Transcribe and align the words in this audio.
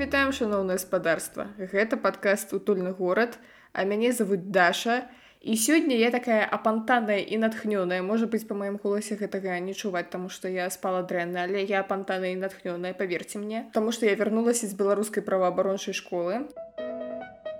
Вітаем 0.00 0.30
шаноўнае 0.32 0.78
гаспадарства. 0.78 1.44
Гэта 1.60 1.98
падкаст 2.00 2.54
утульны 2.56 2.94
горад, 2.96 3.34
а 3.76 3.84
мяне 3.84 4.12
завуць 4.16 4.48
Даша. 4.48 5.10
І 5.44 5.56
сёння 5.60 5.92
я 5.92 6.08
такая 6.10 6.48
апантаная 6.48 7.20
і 7.20 7.36
натхнёная. 7.36 8.00
Можа 8.00 8.24
быць, 8.24 8.48
па 8.48 8.56
маім 8.56 8.80
голасе 8.80 9.20
гэтага 9.20 9.60
не 9.60 9.76
чуваць, 9.76 10.08
таму 10.08 10.32
што 10.32 10.48
я 10.48 10.70
спала 10.72 11.04
дрэнна, 11.04 11.44
але 11.44 11.60
я 11.68 11.84
апантаная 11.84 12.32
і 12.32 12.40
натхнёная, 12.40 12.96
паверце 12.96 13.44
мне, 13.44 13.68
Таму 13.76 13.92
што 13.92 14.08
я 14.08 14.16
вярнулася 14.16 14.72
з 14.72 14.72
беларускай 14.72 15.22
праваабарончай 15.22 15.92
школы. 15.92 16.48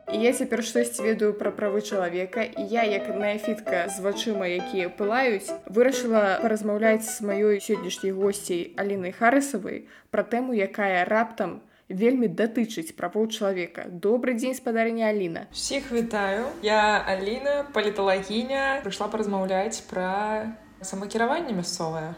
І 0.08 0.16
я 0.24 0.32
цяпер 0.32 0.64
штосьці 0.64 1.04
ведаю 1.04 1.36
пра 1.36 1.52
правы 1.52 1.84
чалавека 1.84 2.42
і 2.42 2.64
я 2.72 2.88
як 2.88 3.12
нафітка 3.20 3.84
з 3.92 4.00
вачыма 4.00 4.48
якія 4.48 4.88
пылаюць 4.88 5.52
вырашыла 5.68 6.40
паразмаўляць 6.42 7.06
з 7.06 7.20
маёй 7.20 7.60
сённяшняй 7.62 8.10
госцей 8.10 8.74
алінай 8.74 9.14
харысавай 9.14 9.86
пра 10.10 10.26
тэму 10.26 10.56
якая 10.56 11.06
раптам 11.06 11.60
вельмі 11.90 12.30
датычыць 12.30 12.94
правоў 12.94 13.26
чалавека. 13.28 13.90
Добрый 13.90 14.38
дзень 14.38 14.54
спадарня 14.54 15.10
Аліна. 15.10 15.46
Всіх 15.52 15.92
вітаю. 15.92 16.46
Я 16.62 17.02
Аліна 17.02 17.66
паліталагіня. 17.74 18.80
Прыйшла 18.86 19.10
паразмаўляць 19.10 19.82
пра 19.90 20.54
самакіраванне 20.80 21.52
мясцовае. 21.52 22.14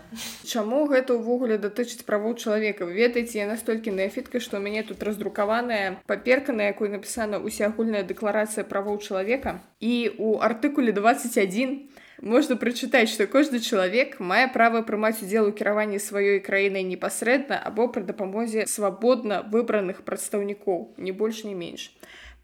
Чаму 0.47 0.87
гэта 0.87 1.19
ўвогуле 1.19 1.59
датычыць 1.59 2.07
правоў 2.07 2.39
чалавека? 2.39 2.87
Ведаеце 2.87 3.43
я 3.43 3.47
настолькі 3.51 3.91
неафітка 3.91 4.39
што 4.39 4.59
ў 4.59 4.63
мяне 4.63 4.87
тут 4.87 5.03
раздрукаваная 5.03 5.99
паперка 6.07 6.55
на 6.55 6.71
якой 6.71 6.93
напісана 6.93 7.43
усеагульная 7.43 8.07
дэкларацыя 8.07 8.63
правоў 8.63 9.03
чалавека. 9.03 9.59
І 9.83 10.15
у 10.19 10.39
артыкуле 10.39 10.95
21 10.95 11.91
можна 12.23 12.57
прачытаць 12.57 13.11
што 13.11 13.27
кожны 13.27 13.59
чалавек 13.59 14.19
мае 14.33 14.47
права 14.55 14.83
прымаць 14.87 15.19
удзел 15.27 15.51
у 15.51 15.55
кіраванні 15.61 15.99
сваёй 15.99 16.39
краінай 16.49 16.87
непасрэдна 16.87 17.59
або 17.71 17.89
пры 17.91 18.07
дапамозе 18.07 18.67
свабодна 18.71 19.43
выбраных 19.55 20.05
прадстаўнікоў 20.07 20.95
не 20.97 21.13
больш 21.13 21.43
не 21.45 21.55
менш 21.59 21.91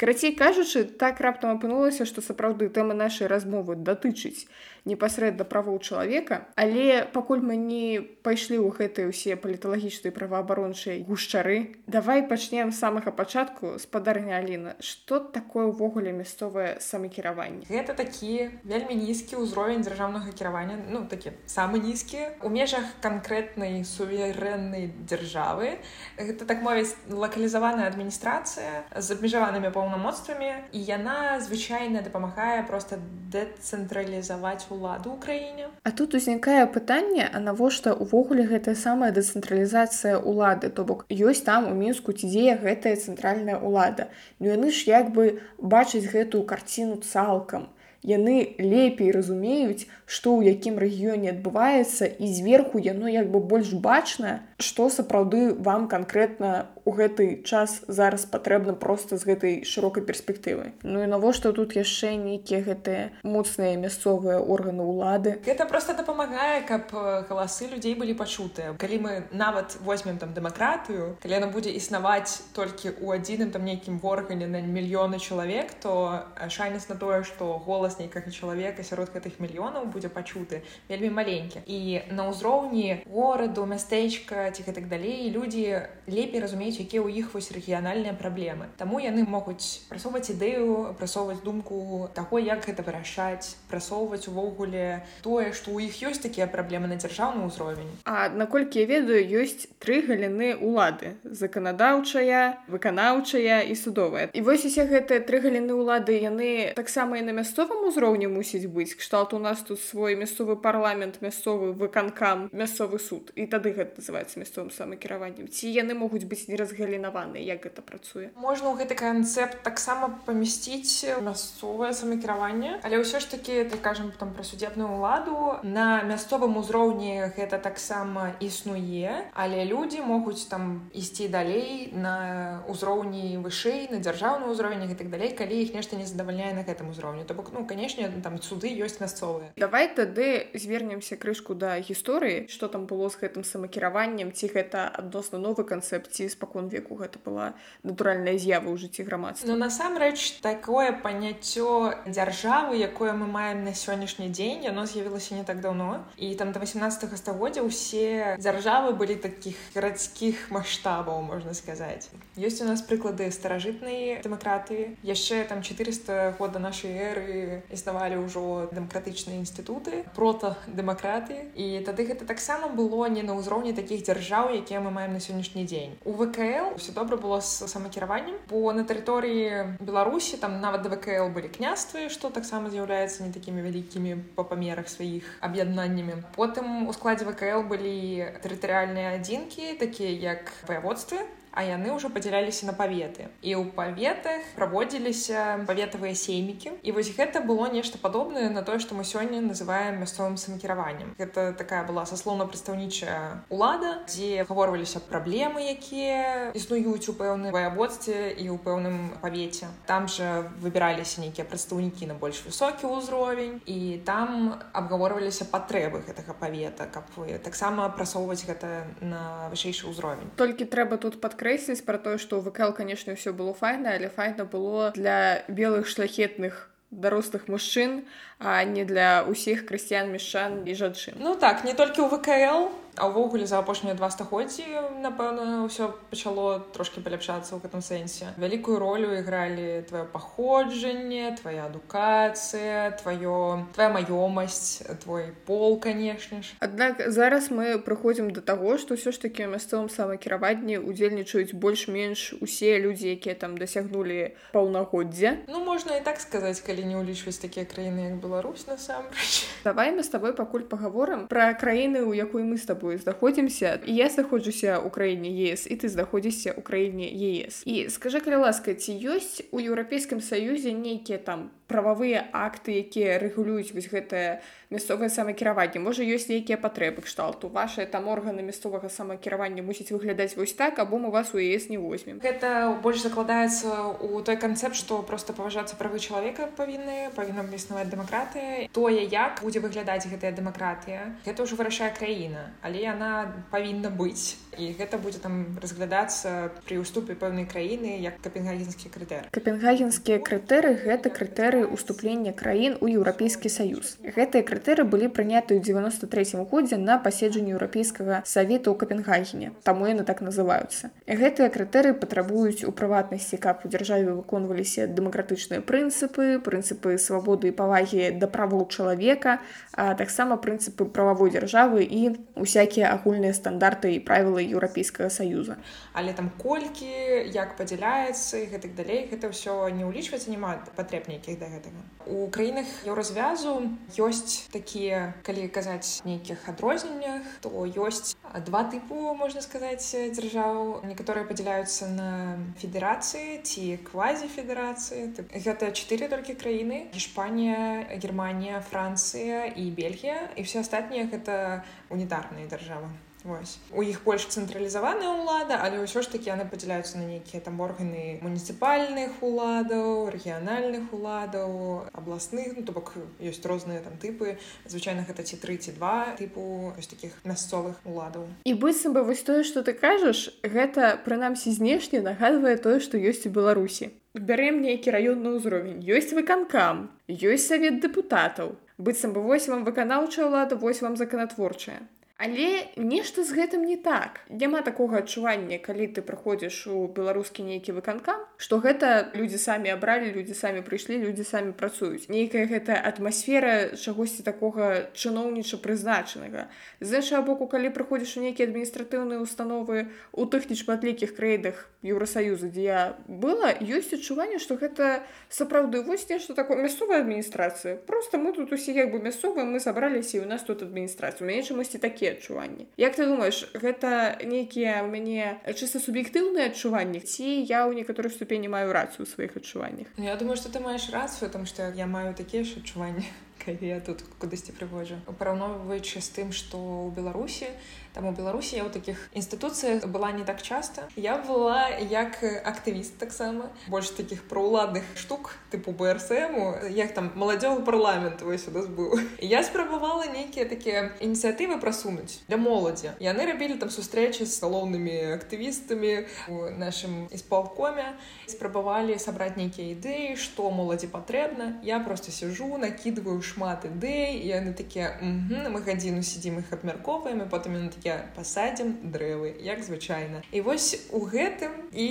карацей 0.03 0.35
кажучы 0.35 0.83
так 1.03 1.23
раптам 1.23 1.55
апынулася 1.55 2.07
што 2.11 2.27
сапраўды 2.27 2.69
тэма 2.75 2.99
нашай 2.99 3.31
размовы 3.31 3.79
датычыць 3.79 4.51
непасрэдна 4.89 5.45
правоў 5.45 5.79
чалавека 5.85 6.43
але 6.57 7.05
пакуль 7.13 7.45
мы 7.45 7.61
не 7.61 8.01
пайшлі 8.25 8.59
ў 8.65 8.73
гэтыя 8.73 9.13
ўсе 9.13 9.37
паліталагічныя 9.37 10.15
праваабарончыя 10.17 10.99
гушчары 11.05 11.77
давай 11.87 12.25
пачнем 12.25 12.73
самага 12.73 13.13
пачатку 13.13 13.77
спадарня 13.79 14.41
Аліна 14.41 14.75
что 14.81 15.21
такое 15.21 15.67
ўвогуле 15.67 16.13
мясцовае 16.13 16.81
самакіраванне? 16.81 17.67
Гэта 17.69 17.95
такі 17.95 18.51
вельмі 18.65 18.95
нізкі 18.97 19.43
ўзровень 19.43 19.83
дзяржаўнага 19.85 20.33
кіравання 20.33 20.79
ну 20.89 21.05
такі 21.05 21.35
самы 21.47 21.83
нізкі. 21.83 22.41
У 22.43 22.49
межах 22.49 22.85
канкрэтнай 23.03 23.85
суверэннай 23.85 24.91
дзяржавы 25.05 25.79
гэта 26.17 26.49
так 26.49 26.63
мовіць 26.63 26.95
лакалізаваная 27.11 27.89
адміністрацыя 27.91 28.89
з 28.95 29.07
абмежаванымі 29.17 29.71
паўнамоцтвамі 29.75 30.73
і 30.73 30.79
яна 30.79 31.41
звычайна 31.43 32.03
дапамагае 32.07 32.65
проста 32.69 32.99
дэцэнтралізаваць 33.33 34.67
уладу 34.79 35.15
ў 35.15 35.19
краіне 35.19 35.69
А 35.89 35.91
тут 35.91 36.15
узнікае 36.15 36.67
пытанне 36.67 37.25
а 37.33 37.41
навошта 37.41 37.95
увогуле 38.05 38.45
гэтая 38.51 38.75
самая 38.77 39.09
дэцэнтралізацыя 39.19 40.19
улады 40.21 40.69
то 40.69 40.85
бок 40.85 41.07
ёсць 41.09 41.41
там 41.47 41.69
у 41.71 41.75
мінску 41.79 42.13
ці 42.13 42.29
дзея 42.29 42.57
гэтая 42.61 42.93
цэнтральная 42.97 43.57
ўлада. 43.57 44.09
Ну 44.39 44.53
яны 44.53 44.71
ж 44.71 44.85
як 44.91 45.09
бы 45.17 45.41
бачыць 45.57 46.05
гэтую 46.13 46.45
карціну 46.45 47.01
цалкам. 47.01 47.69
Яны 48.05 48.55
лепей 48.61 49.11
разумеюць 49.17 49.89
што 50.05 50.37
ў 50.37 50.55
якім 50.55 50.77
рэгіёне 50.79 51.33
адбываецца 51.35 52.07
і 52.07 52.27
зверху 52.37 52.79
яно 52.79 53.09
як 53.09 53.33
бы 53.33 53.41
больш 53.41 53.73
бачна 53.73 54.39
што 54.59 54.91
сапраўды 54.93 55.55
вам 55.57 55.89
канкрэтна 55.89 56.69
у 56.89 56.93
гэты 56.97 57.45
час 57.45 57.85
зараз 57.85 58.25
патрэбна 58.25 58.73
проста 58.73 59.21
з 59.21 59.29
гэтай 59.29 59.55
шырокай 59.69 60.01
перспектывы 60.09 60.73
Ну 60.81 61.03
і 61.05 61.07
навошта 61.13 61.53
тут 61.53 61.77
яшчэ 61.77 62.17
нейкія 62.17 62.65
гэтыя 62.65 63.03
моцныя 63.29 63.77
мясцовыя 63.77 64.41
органы 64.41 64.89
ўлады? 64.89 65.37
Гэта 65.45 65.69
просто 65.69 65.93
дапамагае 65.93 66.65
каб 66.65 66.89
галасы 67.29 67.69
людзей 67.69 67.93
былі 67.93 68.17
пачутыя. 68.17 68.73
Калі 68.81 68.97
мы 69.05 69.13
нават 69.37 69.77
возьмем 69.85 70.17
там 70.17 70.33
дэмакратыю 70.33 71.21
калі 71.21 71.37
яна 71.37 71.53
будзе 71.53 71.77
існаваць 71.77 72.41
толькі 72.57 72.97
ў 72.97 73.21
адзіным 73.21 73.53
там 73.53 73.69
нейкім 73.69 74.01
органе 74.01 74.49
на 74.49 74.65
мільёны 74.65 75.21
чалавек 75.21 75.77
то 75.85 76.25
шанец 76.49 76.89
на 76.89 76.97
тое 76.97 77.21
што 77.29 77.61
голас 77.61 78.01
нейкага 78.01 78.33
чалавека 78.33 78.81
сярод 78.81 79.13
гэтых 79.13 79.37
мільёнаў 79.45 79.93
будзе 79.93 80.09
пачуты 80.09 80.65
вельмі 80.89 81.13
маленькі. 81.21 81.61
І 81.69 82.09
на 82.09 82.33
ўзроўні 82.33 83.05
гораду 83.13 83.69
мястэчка 83.69 84.49
ці 84.57 84.65
гэтак 84.65 84.89
далей 84.89 85.29
людзі 85.29 85.85
лепей 86.09 86.41
разумеюць 86.41 86.78
якія 86.81 87.03
ў 87.03 87.11
іх 87.21 87.35
вось 87.35 87.51
рэгіянальныя 87.53 88.15
праблемы. 88.15 88.71
Таму 88.77 89.01
яны 89.03 89.25
могуць 89.27 89.85
прасоўваць 89.91 90.31
ідэю 90.31 90.95
прасоўваць 90.99 91.43
думку 91.43 92.09
таго 92.15 92.39
як 92.39 92.67
гэта 92.67 92.83
вырашаць 92.87 93.57
прасоўваць 93.71 94.29
увогуле 94.29 95.03
тое 95.23 95.53
што 95.53 95.75
ў 95.75 95.91
іх 95.91 96.03
ёсць 96.11 96.23
такія 96.23 96.47
праблемы 96.47 96.89
на 96.89 96.97
дзяржаўны 96.97 97.47
ўзровень. 97.49 97.91
А 98.05 98.29
наколькі 98.29 98.81
я 98.83 98.87
ведаю 98.87 99.23
ёсць 99.43 99.69
тры 99.79 100.01
галіны 100.07 100.55
улады 100.59 101.17
заканадаўчая 101.25 102.65
выканаўчая 102.69 103.63
і 103.63 103.75
судовая. 103.75 104.29
І 104.33 104.41
вось 104.43 104.65
усе 104.65 104.85
гэтыя 104.89 105.21
тры 105.25 105.41
галіны 105.41 105.75
ўлады 105.75 106.17
яны 106.19 106.73
таксама 106.77 107.19
і 107.19 107.27
на 107.27 107.33
мясцовым 107.33 107.87
узроўні 107.89 108.29
мусіць 108.29 108.67
быць. 108.67 108.95
Кшталт 108.95 109.35
у 109.35 109.39
нас 109.39 109.63
тут 109.63 109.81
свой 109.81 110.15
мясцовы 110.15 110.57
парламент 110.57 111.21
мясцовы 111.21 111.73
выканкам 111.73 112.49
мясцовы 112.53 112.99
суд. 112.99 113.33
І 113.35 113.47
тады 113.47 113.73
гэта 113.73 113.99
называется 113.99 114.39
мясцовым 114.39 114.71
самакіраваннем. 114.71 115.49
Ці 115.49 115.69
яны 115.69 115.95
могуць 115.95 116.25
быць 116.25 116.49
не 116.49 116.57
разгалінаваны 116.69 117.41
як 117.41 117.65
гэта 117.65 117.81
працуе. 117.81 118.31
Можна 118.37 118.69
ў 118.73 118.85
гэты 118.85 118.95
канцэпт 118.99 119.65
таксама 119.65 120.21
памясціць 120.29 121.09
мясцовае 121.25 121.97
самакіраванне 121.97 122.81
але 122.85 123.01
ўсё 123.01 123.21
ж 123.21 123.33
таки 123.33 123.65
так 123.65 123.81
кажам 123.81 124.13
там 124.13 124.37
пра 124.37 124.45
судебную 124.45 125.01
ўладу. 125.01 125.57
На 125.65 126.05
мясцовым 126.05 126.61
узроўні 126.61 127.33
гэта 127.33 127.57
таксама 127.57 128.37
існуе 128.45 129.33
але 129.33 129.65
людзі 129.65 130.05
могуць 130.05 130.45
там 130.53 130.91
ісці 130.93 131.29
далей 131.33 131.89
на 131.97 132.61
ўзроўні 132.69 133.41
вышэй 133.41 133.89
на 133.89 134.05
дзяржаўны 134.05 134.53
ўзровень 134.53 134.85
і 134.93 134.99
так 134.99 135.09
далей 135.09 135.33
калі 135.33 135.57
іх 135.57 135.73
нешта 135.73 135.97
не 135.97 136.05
задавальняе 136.05 136.53
на 136.53 136.63
гэтым 136.69 136.93
узроўні. 136.93 137.25
То 137.25 137.35
бок 137.35 137.51
ну 137.57 137.65
канешне 137.65 138.13
там 138.23 138.41
суды 138.43 138.69
ёсць 138.69 139.01
мясцовыя. 139.01 139.57
Давай 139.57 139.89
тады 139.89 140.53
звернемся 140.55 141.17
крышку 141.17 141.55
да 141.55 141.81
гісторыі 141.81 142.49
что 142.53 142.69
там 142.69 142.85
было 142.85 143.09
з 143.09 143.17
гэтым 143.17 143.45
самакіраваннем 143.45 144.33
ці 144.33 144.53
гэта 144.53 144.89
адносна 144.89 145.39
новы 145.39 145.65
канцэпцыі 145.65 146.29
спакон 146.49 146.69
веку 146.69 146.95
гэта 146.97 147.19
была 147.25 147.53
натуральная 147.83 148.39
з'ява 148.39 148.73
ў 148.73 148.77
жыцці 148.81 149.05
грамадства. 149.05 149.47
Ну 149.47 149.57
насамрэч 149.57 150.41
такое 150.41 150.93
паняццё 150.93 152.09
дзяржавы 152.09 152.81
якое 152.81 153.13
мы 153.13 153.29
маем 153.29 153.65
на 153.65 153.75
сённяшні 153.77 154.33
дзень 154.33 154.65
яно 154.65 154.87
з'явілася 154.87 155.35
не 155.35 155.45
так 155.45 155.61
даўно. 155.61 156.05
І 156.17 156.35
там 156.35 156.53
до 156.53 156.61
18 156.61 157.13
стагоддзя 157.19 157.63
ўсе 157.63 158.37
дзяржавы 158.41 158.97
былі 158.97 159.17
такіх 159.21 159.57
гарадскіх 159.75 160.51
маштабаў 160.51 161.21
можна 161.23 161.53
сказаць. 161.53 162.09
Ёсць 162.37 162.63
у 162.63 162.67
нас 162.67 162.81
прыклады 162.81 163.29
старажытнай 163.31 164.25
дэмакратыі 164.25 164.97
яшчэ 165.05 165.45
там 165.45 165.63
400 165.63 166.37
год 166.39 166.53
да 166.53 166.59
нашай 166.59 166.97
эры 166.97 167.63
існавалі 167.69 168.25
ўжо 168.25 168.73
дэмакратычныя 168.73 169.37
інстытуты 169.45 170.09
прота 170.17 170.57
дэмакраты 170.67 171.53
і 171.55 171.85
тады 171.85 172.09
гэта 172.09 172.25
таксама 172.25 172.73
было 172.73 173.09
не 173.13 173.23
на 173.23 173.37
ўзроўні 173.37 173.77
такіх 173.77 174.07
дзяржаў 174.09 174.57
якія 174.57 174.81
мы 174.81 174.91
маем 174.91 175.13
на 175.13 175.21
сённяшні 175.21 175.69
дзень. 175.69 175.99
У 176.05 176.17
вКл 176.39 176.79
все 176.79 176.93
добра 176.93 177.17
было 177.17 177.41
з 177.41 177.67
самакіраваннем 177.67 178.37
бо 178.49 178.73
на 178.73 178.85
тэрыторыі 178.87 179.75
беларусі 179.83 180.39
там 180.39 180.61
нават 180.61 180.87
да 180.87 180.95
вКл 180.95 181.31
былі 181.35 181.51
княствы 181.51 182.09
што 182.15 182.31
таксама 182.31 182.71
з'яўляецца 182.71 183.27
не 183.27 183.33
такімі 183.35 183.63
вялікімі 183.67 184.15
па 184.39 184.47
памерах 184.47 184.89
сваіх 184.89 185.27
аб'яднаннямі 185.43 186.23
потым 186.39 186.87
у 186.87 186.95
складзе 186.95 187.27
вКл 187.27 187.67
былі 187.67 188.31
тэрытарыяльныя 188.45 189.19
адзінкі 189.19 189.75
такія 189.83 190.15
як 190.39 190.53
ваяводствы 190.71 191.27
а 191.59 191.67
яны 191.67 191.91
ўжо 191.91 192.15
падзяляліся 192.15 192.71
на 192.71 192.75
паветы. 192.79 193.27
І 193.43 193.59
ў 193.59 193.75
паветах 193.75 194.47
праводзіліся 194.55 195.67
паветавыя 195.67 196.15
сеймікі. 196.15 196.79
І 196.87 196.95
вось 196.95 197.11
гэта 197.19 197.43
было 197.43 197.67
нешта 197.67 197.99
падобнае 197.99 198.49
на 198.55 198.63
тое 198.63 198.79
што 198.79 198.95
мы 198.95 199.03
сёння 199.03 199.41
называем 199.43 199.99
мясцовым 199.99 200.37
самакіраваннем 200.37 201.15
гэта 201.19 201.53
такая 201.53 201.83
была 201.89 202.05
саслоўна 202.07 202.47
прадстаўнічая 202.47 203.49
улада 203.49 204.05
дзе 204.07 204.45
гаворваліся 204.49 205.01
праблемы 205.01 205.65
якія 205.75 206.53
існуюць 206.55 207.09
у 207.11 207.15
пэўным 207.19 207.51
ваяводстве 207.51 208.31
і 208.37 208.45
ў 208.53 208.59
пэўным 208.63 209.19
павеце 209.25 209.67
там 209.91 210.07
жа 210.07 210.47
выбіраліся 210.63 211.25
нейкія 211.25 211.49
прадстаўнікі 211.49 212.13
на 212.13 212.15
больш 212.15 212.45
высокі 212.47 212.93
ўзровень 212.93 213.59
і 213.67 213.99
там 214.05 214.55
абгаворваліся 214.73 215.49
патрэбы 215.51 216.05
гэтага 216.07 216.37
павета 216.39 216.87
каб 216.87 217.09
вы 217.17 217.39
таксама 217.43 217.89
прасоўваць 217.89 218.45
гэта 218.47 218.85
на 219.01 219.49
вышэйшы 219.51 219.89
ўзровень. 219.91 220.31
Толькі 220.37 220.69
трэба 220.69 221.01
тут 221.01 221.21
падкрыць 221.21 221.48
падкрэсліць 221.49 221.85
пра 221.85 221.97
тое 221.97 222.19
што 222.21 222.41
вКл 222.45 222.77
канешне 222.77 223.17
ўсё 223.17 223.33
было 223.33 223.55
файна 223.57 223.97
але 223.97 224.13
файна 224.13 224.45
было 224.45 224.93
для 224.93 225.45
белых 225.49 225.89
шляхетных 225.89 226.69
дарослых 226.91 227.49
мужчын 227.49 228.05
а 228.39 228.61
не 228.65 228.85
для 228.85 229.25
ўсіх 229.25 229.65
крысціян 229.65 230.13
мешчан 230.13 230.69
і 230.69 230.77
жанчын 230.77 231.17
ну 231.17 231.33
так 231.41 231.65
не 231.65 231.73
толькі 231.73 232.05
ў 232.05 232.09
вКл 232.13 232.69
а 232.99 233.07
ўвогуле 233.07 233.47
за 233.47 233.59
апошнія 233.63 233.95
два 233.95 234.11
стагоддзі 234.11 234.67
напэўна 235.01 235.65
ўсё 235.71 235.95
пачало 236.11 236.67
трошки 236.75 237.01
паляпшацца 237.01 237.55
ў 237.55 237.63
гэтым 237.63 237.83
сэнсе. 237.83 238.35
Вялікую 238.37 238.79
ролю 238.83 239.15
ігралі 239.15 239.87
твоё 239.87 240.05
паходжанне 240.11 241.35
твоя 241.39 241.71
адукацыя 241.71 242.99
твоё 242.99 243.67
твоя 243.75 243.91
маёмасць 243.95 244.83
твой 245.05 245.31
пол 245.47 245.79
канешне 245.79 246.43
ж. 246.43 246.59
Аднак 246.59 247.07
зараз 247.07 247.51
мы 247.55 247.79
прыходзім 247.79 248.35
до 248.35 248.43
таго 248.43 248.79
што 248.79 248.99
ўсё 248.99 249.15
ж 249.15 249.23
таки 249.23 249.47
мясцовым 249.47 249.89
самакіраванні 249.89 250.83
удзельнічаюць 250.83 251.55
больш-менш 251.55 252.35
усе 252.43 252.79
людзі 252.83 253.15
якія 253.15 253.35
там 253.39 253.55
дасягнулі 253.55 254.35
паўнагоддзя. 254.53 255.47
Ну 255.47 255.63
можна 255.65 255.97
і 255.97 256.03
так 256.03 256.21
сказаць 256.21 256.61
калі 256.61 256.85
не 256.85 256.97
ўлічваць 256.99 257.39
такія 257.39 257.65
краіны 257.65 258.11
як 258.11 258.17
Беларусь 258.19 258.67
насамрэч. 258.67 259.47
Давай 259.65 259.93
мы 259.93 260.03
с 260.03 260.09
тобой 260.09 260.35
пакуль 260.35 260.67
паговорам 260.67 261.29
про 261.29 261.55
краіны 261.55 262.03
у 262.03 262.13
якой 262.13 262.43
мы 262.43 262.59
с 262.59 262.65
тобой 262.65 262.88
знаходзімся 262.97 263.85
я 263.85 264.09
знаходжуся 264.09 264.81
ў 264.81 264.89
краіне 264.89 265.29
ес 265.53 265.69
і 265.69 265.77
ты 265.77 265.93
знаходзішся 265.93 266.57
ў 266.57 266.61
краіне 266.65 267.13
ес. 267.13 267.61
І 267.69 267.93
скажи 267.93 268.25
калі 268.25 268.49
ласка 268.49 268.73
ці 268.73 268.97
ёсць 268.97 269.45
у 269.53 269.61
еўрапейскім 269.61 270.25
саюзе 270.25 270.73
нейкія 270.73 271.21
там 271.21 271.53
прававыя 271.69 272.25
акты 272.33 272.81
якія 272.81 273.21
рэгулююць 273.21 273.77
вось 273.77 273.93
гэтае 273.93 274.41
мясцовае 274.73 275.13
самакіраванне 275.13 275.81
можа 275.85 276.01
ёсць 276.01 276.29
нейкія 276.33 276.57
патрэбы 276.57 277.05
кшталту 277.05 277.53
ваши 277.53 277.85
там 277.85 278.09
органы 278.09 278.41
мясцовага 278.43 278.89
самакіравання 278.89 279.63
мусіць 279.63 279.93
выглядаць 279.93 280.33
вось 280.37 280.57
так 280.57 280.81
або 280.81 280.99
мы 280.99 281.13
вас 281.13 281.35
у 281.37 281.39
ес 281.39 281.69
не 281.69 281.77
возьмем. 281.77 282.25
Гэта 282.25 282.73
больш 282.83 283.05
закладаецца 283.05 284.01
у 284.01 284.21
той 284.25 284.41
канцэпт 284.41 284.81
што 284.81 285.03
просто 285.05 285.37
паважацца 285.37 285.77
правы 285.77 286.01
чалавека 286.01 286.49
павінны 286.57 287.13
павінна 287.13 287.45
існаваць 287.53 287.93
дэмакратыя 287.93 288.69
тое 288.73 289.05
як 289.05 289.45
будзе 289.45 289.61
выглядаць 289.61 290.09
гэтая 290.09 290.33
дэмакратыя 290.33 291.21
гэта 291.29 291.45
ўжо 291.45 291.61
вырашае 291.61 291.93
краіна 291.93 292.49
але 292.65 292.78
яна 292.79 293.29
павінна 293.51 293.91
быць 293.91 294.39
і 294.59 294.75
гэта 294.79 294.99
будзе 294.99 295.19
там 295.23 295.59
разглядацца 295.63 296.51
пры 296.67 296.83
ўступе 296.83 297.15
пэўнай 297.19 297.47
краіны 297.47 297.99
як 298.03 298.23
капенгагенскі 298.23 298.91
крытэр 298.95 299.29
капенгагенскія 299.35 300.19
крытэры 300.23 300.75
гэта 300.83 301.11
крытэры 301.11 301.59
крытэрыі 301.59 301.69
ўступлення 301.75 302.33
краін 302.33 302.77
у 302.81 302.89
еўрапейскі 302.89 303.49
саюз. 303.49 303.97
Гэтыя 304.03 304.43
крытэры 304.43 304.85
былі 304.85 305.09
прыняты 305.09 305.55
ў 305.55 305.63
93 305.63 306.45
годзе 306.51 306.77
на 306.77 306.99
паседжанні 306.99 307.55
еўрапейскага 307.55 308.23
савета 308.25 308.71
ў 308.71 308.77
Капенгагене, 308.81 309.53
таму 309.63 309.87
яны 309.87 310.05
так 310.05 310.21
называюцца. 310.21 310.91
Гэтыя 311.07 311.49
крытэры 311.49 311.95
патрабуюць 311.95 312.65
у 312.65 312.73
прыватнасці, 312.73 313.37
каб 313.39 313.65
у 313.65 313.69
дзяржаве 313.69 314.13
выконваліся 314.13 314.89
дэмакратычныя 314.89 315.63
прынцыпы, 315.63 316.39
прынцыпы 316.43 316.99
свабоды 316.99 317.53
і 317.53 317.57
павагі 317.57 318.11
да 318.19 318.27
правоў 318.27 318.69
чалавека, 318.69 319.41
а 319.73 319.95
таксама 319.95 320.37
прынцыпы 320.37 320.85
прававой 320.85 321.31
дзяржавы 321.31 321.85
і 321.85 322.19
усякія 322.59 322.91
агульныя 322.91 323.31
стандарты 323.31 323.95
і 323.95 324.03
правілы 324.03 324.43
еўрапейскага 324.43 325.11
саюза. 325.15 325.63
Але 325.95 326.13
там 326.13 326.31
колькі, 326.43 326.91
як 327.31 327.55
падзяляецца 327.55 328.43
і 328.43 328.51
гэтак 328.51 328.75
далей 328.75 329.07
гэта 329.07 329.31
ўсё 329.31 329.71
не 329.71 329.87
ўлічваецца 329.87 330.27
няма 330.27 330.59
патрэб 330.75 331.07
нейкіх 331.07 331.39
да 331.39 331.47
гэтага. 331.47 331.79
У 332.11 332.27
краінах 332.35 332.67
еўразвязу 332.83 333.71
ёсць 333.95 334.51
такія 334.51 335.15
калі 335.23 335.47
казаць 335.55 336.03
нейкіх 336.03 336.51
адрозненнях 336.51 337.23
то 337.47 337.63
ёсць 337.63 338.19
два 338.43 338.67
тыпу 338.67 339.15
можна 339.15 339.41
сказаць 339.41 339.95
дзяржаў. 339.95 340.83
Некаторыя 340.83 341.23
падзяляюцца 341.31 341.87
на 341.95 342.11
федэрацыі 342.59 343.39
ці 343.47 343.79
квазіфедэрацыі. 343.87 345.15
Гэта 345.31 345.71
чатыры 345.71 346.11
толькі 346.11 346.35
краіны 346.35 346.91
Іспанія 346.91 347.87
Германія 348.03 348.61
Францыя 348.61 349.47
і 349.47 349.71
Бельгія. 349.71 350.35
І 350.35 350.43
все 350.43 350.67
астатнія 350.67 351.07
гэта 351.07 351.63
унітарныя 351.91 352.48
дзяржавы 352.49 352.89
Вось. 353.25 353.59
У 353.75 353.83
іх 353.83 354.05
больш 354.07 354.31
цэнтралізаваная 354.31 355.11
ўлада, 355.11 355.59
але 355.59 355.83
ўсё 355.83 356.07
ж 356.07 356.11
такі 356.15 356.31
яны 356.31 356.47
падзяляюцца 356.47 357.03
на 357.03 357.07
нейкія 357.11 357.43
там 357.43 357.59
органы 357.59 358.23
муніцыпальных 358.23 359.19
уладаў, 359.27 360.15
рэгіянальных 360.15 360.95
уладаў, 360.95 361.91
абласных, 361.93 362.55
ну, 362.55 362.63
то 362.63 362.71
бок 362.71 362.95
ёсць 363.19 363.43
розныя 363.43 363.83
там 363.83 363.99
тыпы. 363.99 364.39
Звычайна 364.71 365.03
гэта 365.03 365.27
ці 365.27 365.35
тры 365.43 365.59
ці 365.59 365.75
два 365.75 366.15
тыпу 366.15 366.73
такіх 366.79 367.19
мясцовых 367.27 367.83
уладаў. 367.85 368.31
І 368.47 368.55
быццам 368.55 368.95
бы 368.95 369.03
вось 369.03 369.27
тое, 369.27 369.43
што 369.43 369.67
ты 369.67 369.75
кажаш, 369.75 370.31
гэта 370.47 370.95
прынамсі 371.03 371.51
знешне 371.51 372.01
нагадвае 372.01 372.55
тое, 372.57 372.79
што 372.79 373.03
ёсць 373.03 373.27
у 373.27 373.35
Беларусі. 373.35 373.91
Бярэм 374.15 374.63
нейкі 374.63 374.95
раённы 374.95 375.37
ўзровень, 375.37 375.83
ёсць 375.83 376.15
выканкам, 376.15 376.89
ёсць 377.11 377.51
савет 377.51 377.83
дэпутатаў. 377.83 378.57
Быццам 378.79 379.13
бы 379.13 379.21
вось 379.27 379.51
вам 379.51 379.67
выканаўчая 379.67 380.31
ўлада, 380.31 380.55
вось 380.57 380.81
вам 380.81 380.97
заканатворчая. 380.97 381.83
Але 382.19 382.67
нешта 382.75 383.23
з 383.23 383.31
гэтым 383.31 383.63
не 383.63 383.77
так. 383.79 384.27
Няма 384.29 384.63
такога 384.67 384.99
адчування, 384.99 385.63
калі 385.63 385.87
ты 385.87 386.03
прыходзіш 386.03 386.67
у 386.67 386.91
беларускі 386.91 387.47
нейкі 387.47 387.79
выканкам, 387.79 388.27
што 388.35 388.59
гэта 388.59 389.15
людзі 389.15 389.39
самі 389.39 389.71
абралі, 389.71 390.11
людзі 390.11 390.35
самі 390.35 390.67
прыйшлі, 390.67 390.99
людзі 390.99 391.23
самі 391.23 391.55
працуюць. 391.55 392.11
Нейкая 392.11 392.51
гэтая 392.51 392.83
атмасфера 392.91 393.79
чагосьці 393.79 394.27
такога 394.27 394.91
чыноўніча 394.99 395.63
прызначанага. 395.63 396.51
З 396.83 396.99
іншага 396.99 397.23
боку, 397.23 397.47
калі 397.47 397.71
прыходзіш 397.71 398.19
у 398.19 398.27
нейкія 398.27 398.51
адміністратыўныя 398.51 399.23
установы 399.23 399.95
у 400.11 400.27
тых 400.27 400.51
нешматлікіх 400.51 401.15
краінах 401.15 401.71
Еўросаюзу, 401.87 402.51
дзе 402.51 402.63
я 402.67 402.81
была, 403.07 403.55
ёсць 403.63 403.95
адчуванне, 403.95 404.43
што 404.43 404.59
гэта 404.59 405.07
сапраўды 405.31 405.87
вось 405.87 406.11
нешта 406.11 406.35
такое 406.35 406.59
мясцовая 406.59 407.07
адміністрацыя. 407.07 407.79
Просто 407.87 408.19
мы 408.19 408.35
тут 408.35 408.51
усе 408.51 408.75
як 408.75 408.91
бы 408.91 408.99
мясцовыя, 408.99 409.47
мы 409.47 409.63
сабраліся 409.63 410.19
і 410.19 410.27
у 410.27 410.27
нас 410.27 410.43
тут 410.43 410.67
адміністрацыю. 410.67 411.23
У 411.23 411.31
мяне 411.31 411.47
чамусьці 411.47 411.79
такія 411.79 412.08
такія 412.09 412.13
адчуванні. 412.17 412.67
Як 412.77 412.97
ты 412.97 413.07
думаешь 413.07 413.45
гэта 413.55 414.19
нейкія 414.25 414.83
у 414.85 414.89
мяне 414.89 415.41
чыста 415.53 415.79
суб'ектыўныя 415.81 416.49
адчуванні 416.49 417.01
ці 417.01 417.45
я 417.45 417.67
ў 417.69 417.75
некаторых 417.75 418.13
ступені 418.13 418.49
маю 418.49 418.73
рацыю 418.73 419.05
ў 419.05 419.09
сваіх 419.09 419.37
адчуваннях? 419.37 419.87
Ну, 419.97 420.05
Я 420.05 420.17
думаю 420.17 420.37
что 420.37 420.49
ты 420.49 420.61
маеш 420.61 420.91
рацыю 420.91 421.31
там 421.31 421.47
што 421.47 421.73
я 421.75 421.87
маю 421.87 422.15
такія 422.15 422.45
ж 422.45 422.61
адчуванні 422.61 423.05
калі 423.49 423.65
я 423.65 423.81
тут 423.81 424.05
кудысьці 424.21 424.53
прыводжу 424.53 425.01
параўноўваючы 425.09 426.05
з 426.05 426.09
тым 426.13 426.29
што 426.37 426.61
ў 426.61 426.93
беларусі 426.93 427.49
там 427.97 428.05
у 428.05 428.13
беларусі 428.13 428.61
я 428.61 428.69
ў 428.69 428.71
такіх 428.71 429.09
інстытуцыях 429.17 429.89
была 429.89 430.13
не 430.13 430.29
так 430.29 430.45
часта 430.45 430.85
я 431.01 431.17
была 431.17 431.73
як 431.81 432.21
актывіст 432.23 433.01
таксама 433.01 433.49
больш 433.73 433.89
таких 433.97 434.29
проуладных 434.29 434.85
штук 435.01 435.33
тыпу 435.49 435.73
брсму 435.73 436.61
як 436.69 436.93
там 436.93 437.09
маладзёвы 437.17 437.65
парламент 437.65 438.21
вось 438.21 438.45
у 438.49 438.53
нас 438.53 438.69
быў 438.69 439.01
я 439.25 439.41
спрабавала 439.43 440.05
нейкія 440.13 440.45
такія 440.45 440.93
ініцыятывы 441.01 441.57
прасунуць 441.57 442.21
для 442.29 442.37
моладзі 442.37 442.93
яны 443.01 443.25
рабілі 443.33 443.57
там 443.57 443.73
сустрэчы 443.73 444.29
з 444.29 444.37
галоўнымі 444.45 445.17
актывістамі 445.17 446.05
у 446.29 446.53
нашым 446.53 447.09
исполкоме. 447.11 447.97
Спрабавалі 448.27 448.99
сабраць 448.99 449.37
нейкія 449.41 449.73
ідэі 449.73 450.17
што 450.21 450.51
моладзі 450.51 450.93
патрэбна 450.93 451.61
я 451.65 451.81
просто 451.81 452.13
сижу 452.13 452.59
накидываю 452.59 453.23
шмат 453.23 453.38
ідэй 453.43 454.23
яны 454.23 454.55
такія 454.55 454.95
мы 455.03 455.63
гадзіну 455.67 456.03
сидзім 456.03 456.39
іх 456.45 456.53
абмяркоўваем 456.55 457.27
і 457.27 457.31
потым 457.33 457.59
яны 457.59 457.69
такі 457.75 457.89
таке 457.89 458.05
пасадзім 458.17 458.91
дрэвы 458.93 459.35
як 459.41 459.63
звычайна 459.63 460.23
і 460.33 460.41
вось 460.41 460.89
у 460.91 461.01
гэтым 461.01 461.71
і 461.73 461.87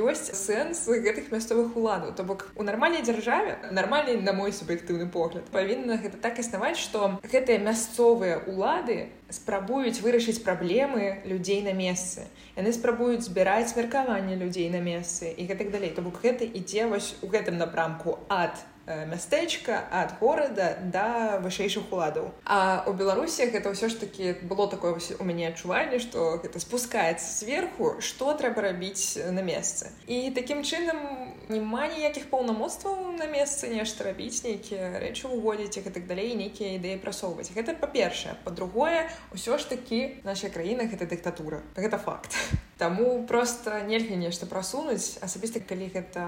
ёсць 0.00 0.32
сэнс 0.32 0.86
гэтых 0.88 1.30
мясцовых 1.32 1.76
уладаў. 1.76 2.14
То 2.14 2.24
бок 2.24 2.50
у 2.56 2.62
нармальнай 2.62 3.02
дзяржаве 3.02 3.58
нармальнай 3.70 4.20
на 4.20 4.32
мой 4.32 4.52
суб'ектыўны 4.52 5.10
погляд 5.10 5.44
павінна 5.52 5.98
гэта 5.98 6.18
так 6.18 6.38
існаваць 6.38 6.78
што 6.78 7.20
гэтыя 7.22 7.58
мясцовыя 7.58 8.40
улады 8.46 9.10
спрабуюць 9.30 10.00
вырашыць 10.00 10.42
праблемы 10.44 11.22
людзей 11.24 11.62
на 11.62 11.72
месцы. 11.72 12.28
Яны 12.56 12.72
спрабуюць 12.72 13.26
збіраць 13.26 13.74
меркаванне 13.76 14.36
людзей 14.36 14.70
на 14.70 14.80
месцы 14.80 15.32
і 15.32 15.46
гэтак 15.46 15.70
далей. 15.74 15.90
То 15.90 16.02
бок 16.02 16.22
гэта 16.22 16.44
ідзе 16.44 16.86
вось 16.86 17.16
у 17.22 17.28
гэтым 17.28 17.58
напрамку 17.58 18.20
ад 18.28 18.54
Э, 18.54 18.73
мястэчка 18.86 19.84
ад 19.90 20.18
горада 20.20 20.76
да 20.92 21.38
вышэйшых 21.40 21.92
уладаў 21.92 22.32
а 22.44 22.84
у 22.86 22.92
беларусі 22.92 23.48
гэта 23.48 23.72
ўсё 23.72 23.88
ж 23.88 23.96
таки 24.00 24.36
было 24.44 24.68
такое 24.68 24.96
у 25.00 25.24
мяне 25.24 25.48
адчуванне 25.48 25.98
что 25.98 26.40
гэта 26.42 26.60
спускаецца 26.60 27.24
сверху 27.24 27.96
что 28.00 28.34
трэба 28.34 28.72
рабіць 28.72 29.16
на 29.16 29.40
месцы 29.40 29.88
і 30.06 30.30
таким 30.36 30.62
чынам 30.62 31.32
няма 31.48 31.88
ніякіх 31.88 32.28
паўнамоцтваў 32.28 33.16
на 33.16 33.26
месцы 33.28 33.72
нешта 33.72 34.04
рабіць 34.04 34.44
нейкія 34.44 35.00
рэчы 35.00 35.28
уводзіць 35.28 35.80
іх 35.80 35.88
і 35.88 35.94
так 35.96 36.06
далей 36.06 36.36
нейкія 36.36 36.76
ідэі 36.76 37.00
прасоўваць 37.00 37.52
гэта 37.56 37.76
па-першае 37.80 38.36
па-другое 38.44 39.08
ўсё 39.32 39.56
ж 39.56 39.68
такі 39.72 40.20
наша 40.28 40.52
краіна 40.52 40.88
гэта 40.92 41.08
дыктатура 41.08 41.64
гэта 41.76 41.96
факт 41.96 42.36
Таму 42.84 43.24
просто 43.24 43.80
нельга 43.80 44.12
нешта 44.12 44.44
прасунуць 44.44 45.16
асабіста 45.24 45.56
калі 45.64 45.88
гэта 45.88 46.24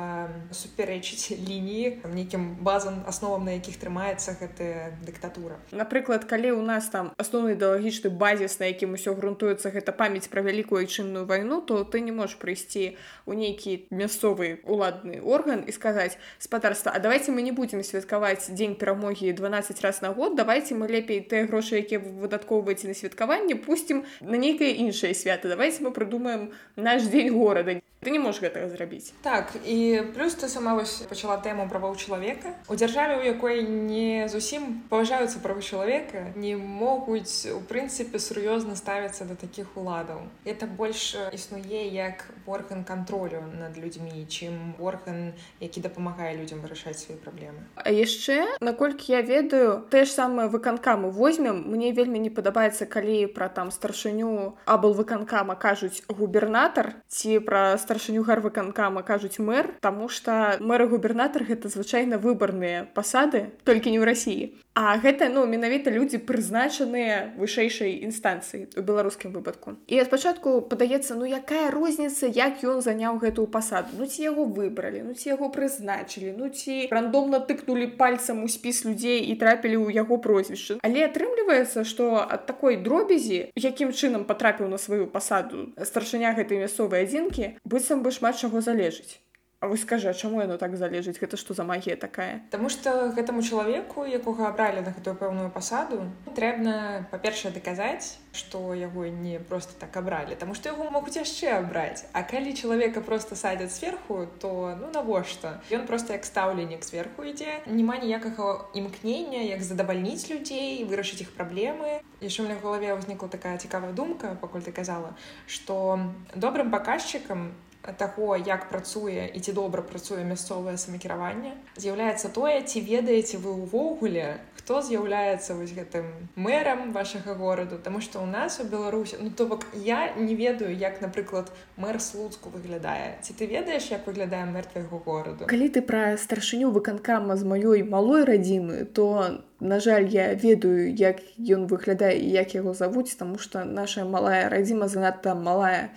супярэчыць 0.57 1.37
лініі 1.49 2.01
нейкім 2.09 2.47
базам 2.65 3.03
асновам 3.05 3.45
на 3.45 3.59
якіх 3.61 3.77
трымаецца 3.77 4.41
гэтая 4.41 4.97
дыктатура 5.05 5.61
напрыклад 5.69 6.25
калі 6.25 6.57
у 6.57 6.63
нас 6.65 6.89
там 6.89 7.13
асноўны 7.21 7.61
ідэалагічны 7.61 8.09
базіс 8.09 8.57
на 8.57 8.73
якім 8.73 8.97
усё 8.97 9.13
грунтуецца 9.13 9.69
гэта 9.69 9.93
памяць 9.93 10.33
пра 10.33 10.41
вялікую 10.41 10.81
айчынную 10.81 11.27
вайну 11.29 11.61
то 11.61 11.85
ты 11.85 12.01
не 12.01 12.17
можаш 12.17 12.41
прыйсці 12.41 12.97
у 13.29 13.37
нейкі 13.37 13.93
мясцовы 13.93 14.65
уладны 14.65 15.21
орган 15.21 15.61
і 15.69 15.77
сказаць 15.77 16.17
спадарства 16.41 16.97
А 16.97 17.05
давайте 17.05 17.37
мы 17.37 17.45
не 17.45 17.53
будзем 17.53 17.85
святкаваць 17.85 18.49
дзень 18.49 18.81
перамогі 18.81 19.29
12 19.37 19.85
раз 19.85 20.01
на 20.01 20.17
год 20.17 20.41
давайте 20.41 20.73
мы 20.73 20.89
лепей 20.89 21.21
тыя 21.21 21.45
грошы 21.45 21.85
якія 21.85 22.01
выдаткоўваеце 22.01 22.89
на 22.89 22.97
святкаванне 22.97 23.61
пусцім 23.61 24.09
на 24.25 24.41
нейкае 24.41 24.73
іншае 24.81 25.13
свята 25.13 25.53
давайте 25.53 25.85
мы 25.85 25.93
прыдумаем 25.93 26.46
наш 26.77 27.03
дзень 27.03 27.33
горада 27.33 27.81
ты 28.01 28.11
не 28.11 28.19
можешь 28.19 28.41
гэтага 28.41 28.69
зрабіць 28.69 29.13
так 29.23 29.53
і 29.65 30.03
плюс 30.15 30.35
ты 30.35 30.49
сама 30.49 30.75
вось 30.75 31.03
пачала 31.09 31.37
тэму 31.41 31.69
правоў 31.69 31.97
чалавека 31.97 32.55
у 32.69 32.75
дзяржаве 32.75 33.21
у 33.21 33.25
якой 33.25 33.63
не 33.63 34.29
зусім 34.29 34.83
паважаюцца 34.91 35.41
правы 35.41 35.63
чалавека 35.63 36.33
не 36.37 36.57
могуць 36.57 37.47
у 37.53 37.61
прынцыпе 37.61 38.19
сур'ёзна 38.19 38.77
ставіцца 38.77 39.25
да 39.25 39.35
такіх 39.35 39.77
уладаў. 39.77 40.29
Это 40.45 40.67
больш 40.67 41.17
існуе 41.33 41.89
як 41.89 42.25
орган 42.47 42.85
контролю 42.85 43.43
над 43.59 43.79
людзьмі 43.79 44.27
чым 44.29 44.77
орган 44.79 45.33
які 45.61 45.81
дапамагае 45.81 46.37
людзям 46.37 46.61
вырашаць 46.61 46.99
свае 46.99 47.19
праблемы. 47.19 47.65
А 47.77 47.91
яшчэ 47.91 48.59
наколькі 48.61 49.13
я 49.13 49.23
ведаю 49.23 49.87
тое 49.91 50.05
ж 50.05 50.11
самае 50.11 50.49
выканкаму 50.49 51.11
возьмем. 51.11 51.65
Мне 51.67 51.93
вельмі 51.93 52.19
не 52.19 52.31
падабаецца 52.31 52.87
калі 52.87 53.27
пра 53.33 53.49
там 53.49 53.71
старшыню 53.71 54.57
абал 54.67 54.93
выканкама 54.93 55.57
кажуць 55.57 56.03
губернатар 56.09 56.95
ці 57.09 57.41
пра 57.41 57.79
старшыню 57.87 58.27
гарвыканкама 58.27 59.07
кажуць 59.07 59.39
мэр 59.39 59.71
таму 59.87 60.11
што 60.19 60.59
мэр 60.59 60.87
губернатар 60.91 61.47
гэта 61.47 61.71
звычайна 61.71 62.19
выбарныя 62.19 62.87
пасады 62.99 63.47
толькі 63.63 63.95
не 63.95 64.01
ў 64.03 64.05
рассіі 64.11 64.45
А 64.77 64.99
гэта 65.01 65.31
ну 65.33 65.47
менавіта 65.49 65.89
людзі 65.89 66.21
прызначаныя 66.29 67.33
вышэйшай 67.41 68.05
інстанцыі 68.05 68.69
у 68.77 68.85
беларускім 68.85 69.33
выпадку. 69.33 69.81
І 69.89 70.05
спачатку 70.05 70.61
падаецца 70.61 71.17
ну 71.17 71.25
якая 71.25 71.73
розніца 71.73 72.29
як 72.29 72.61
ён 72.61 72.85
заняў 72.85 73.17
гэтую 73.17 73.49
пасаду. 73.49 73.97
Ну 73.97 74.05
ці 74.05 74.29
яго 74.29 74.45
выбралі 74.45 75.01
ну 75.09 75.17
ці 75.17 75.33
яго 75.33 75.49
прызначылі 75.49 76.37
ну 76.37 76.53
ці 76.53 76.93
рандомна 76.93 77.41
тыкнулі 77.41 77.89
пальцам 77.97 78.45
у 78.45 78.49
спіс 78.53 78.85
людзей 78.85 79.25
і 79.25 79.41
трапілі 79.41 79.81
ў 79.81 79.97
яго 79.97 80.21
прозвішчы 80.21 80.77
але 80.85 81.09
атрымліваецца 81.09 81.89
што 81.89 82.21
ад 82.21 82.45
такой 82.45 82.77
дробязі 82.77 83.49
якім 83.57 83.97
чынам 83.97 84.29
патрапіў 84.29 84.69
на 84.69 84.77
сваю 84.77 85.09
пасаду 85.09 85.73
старшыня 85.81 86.37
гэтай 86.37 86.61
мясцовай 86.61 87.09
адзінкі 87.09 87.57
быццам 87.65 88.05
бы 88.05 88.13
шмат 88.13 88.37
чаго 88.37 88.61
залежыць 88.61 89.25
Вы 89.63 89.79
скажа 89.79 90.13
чаму 90.13 90.43
яно 90.45 90.59
так 90.61 90.77
залежыць 90.77 91.17
гэта 91.17 91.41
што 91.41 91.55
за 91.57 91.65
магія 91.65 91.97
такая? 91.97 92.45
Таму 92.53 92.69
што 92.69 93.09
гэтаму 93.17 93.41
чалавеку 93.41 94.05
якога 94.05 94.53
абралі 94.53 94.85
на 94.85 94.93
гэтую 94.93 95.17
пэўную 95.17 95.49
пасаду 95.49 96.05
трэбна 96.37 97.09
па-першае 97.09 97.57
даказаць 97.57 98.21
што 98.37 98.77
яго 98.77 99.09
не 99.09 99.41
просто 99.41 99.73
так 99.81 99.97
абралі. 99.97 100.37
Таму 100.37 100.53
што 100.53 100.69
яго 100.69 100.91
могуць 100.93 101.17
яшчэ 101.17 101.57
абраць. 101.57 102.05
А 102.13 102.21
калі 102.21 102.53
чалавека 102.53 103.01
просто 103.01 103.33
садзяць 103.33 103.73
сверху 103.73 104.29
то 104.45 104.77
ну 104.77 104.93
навошта? 104.93 105.65
Ён 105.73 105.89
просто 105.89 106.13
як 106.13 106.29
стаўленнік 106.29 106.85
сверху 106.85 107.25
ідзе. 107.25 107.65
Няма 107.65 107.97
ніякага 107.97 108.69
імкнення 108.77 109.41
як 109.41 109.65
задавальніць 109.65 110.29
людзей 110.29 110.85
вырашыць 110.85 111.25
іх 111.25 111.33
праблемы. 111.33 112.05
Яшчэ 112.21 112.45
меня 112.45 112.61
галаве 112.61 112.93
ўзнікла 112.93 113.33
такая 113.33 113.57
цікавая 113.57 113.97
думка 113.97 114.37
пакуль 114.37 114.61
ты 114.61 114.73
казала 114.73 115.17
што 115.49 115.97
добрым 116.37 116.69
паказчыкам 116.69 117.57
таго 117.99 118.37
як 118.37 118.69
працуе 118.69 119.31
і 119.33 119.39
ці 119.41 119.53
добра 119.53 119.83
працуе 119.83 120.25
мясцовае 120.25 120.77
самакіраванне 120.77 121.55
з'яўляецца 121.77 122.35
тое 122.35 122.61
ці 122.63 122.85
ведаеце 122.91 123.39
вы 123.39 123.55
ўвогуле 123.63 124.29
хто 124.67 124.83
з'яўляецца 124.83 125.55
вось 125.55 125.71
гэтым 125.71 126.07
мэрам 126.35 126.91
вашага 126.91 127.39
гораду. 127.39 127.79
Таму 127.79 128.03
што 128.03 128.19
ў 128.19 128.27
нас 128.27 128.59
у 128.59 128.67
беларусі 128.67 129.23
ну 129.23 129.31
то 129.31 129.47
бок 129.47 129.63
я 129.79 130.11
не 130.19 130.35
ведаю 130.35 130.75
як 130.75 130.99
напрыклад 130.99 131.53
мэр 131.79 132.03
слуцку 132.03 132.51
выглядае. 132.51 133.23
Ці 133.23 133.39
ты 133.39 133.47
ведаеш 133.47 133.87
як 133.95 134.11
выглядае 134.11 134.43
мэр 134.51 134.67
твайго 134.67 134.99
гораду? 135.07 135.47
Калі 135.47 135.71
ты 135.71 135.87
пра 135.87 136.19
старшыню 136.19 136.75
выканкама 136.75 137.39
з 137.39 137.47
маёй 137.47 137.87
малой 137.87 138.27
радзімы 138.27 138.91
то 138.91 139.39
на 139.63 139.79
жаль 139.79 140.11
я 140.11 140.35
ведаю 140.35 140.91
як 140.91 141.23
ён 141.39 141.71
выглядае 141.71 142.19
і 142.19 142.27
як 142.35 142.59
яго 142.59 142.75
завуць 142.75 143.15
таму 143.15 143.39
што 143.39 143.63
наша 143.63 144.03
малая 144.03 144.51
радзіма 144.51 144.91
занадта 144.91 145.39
малая 145.39 145.95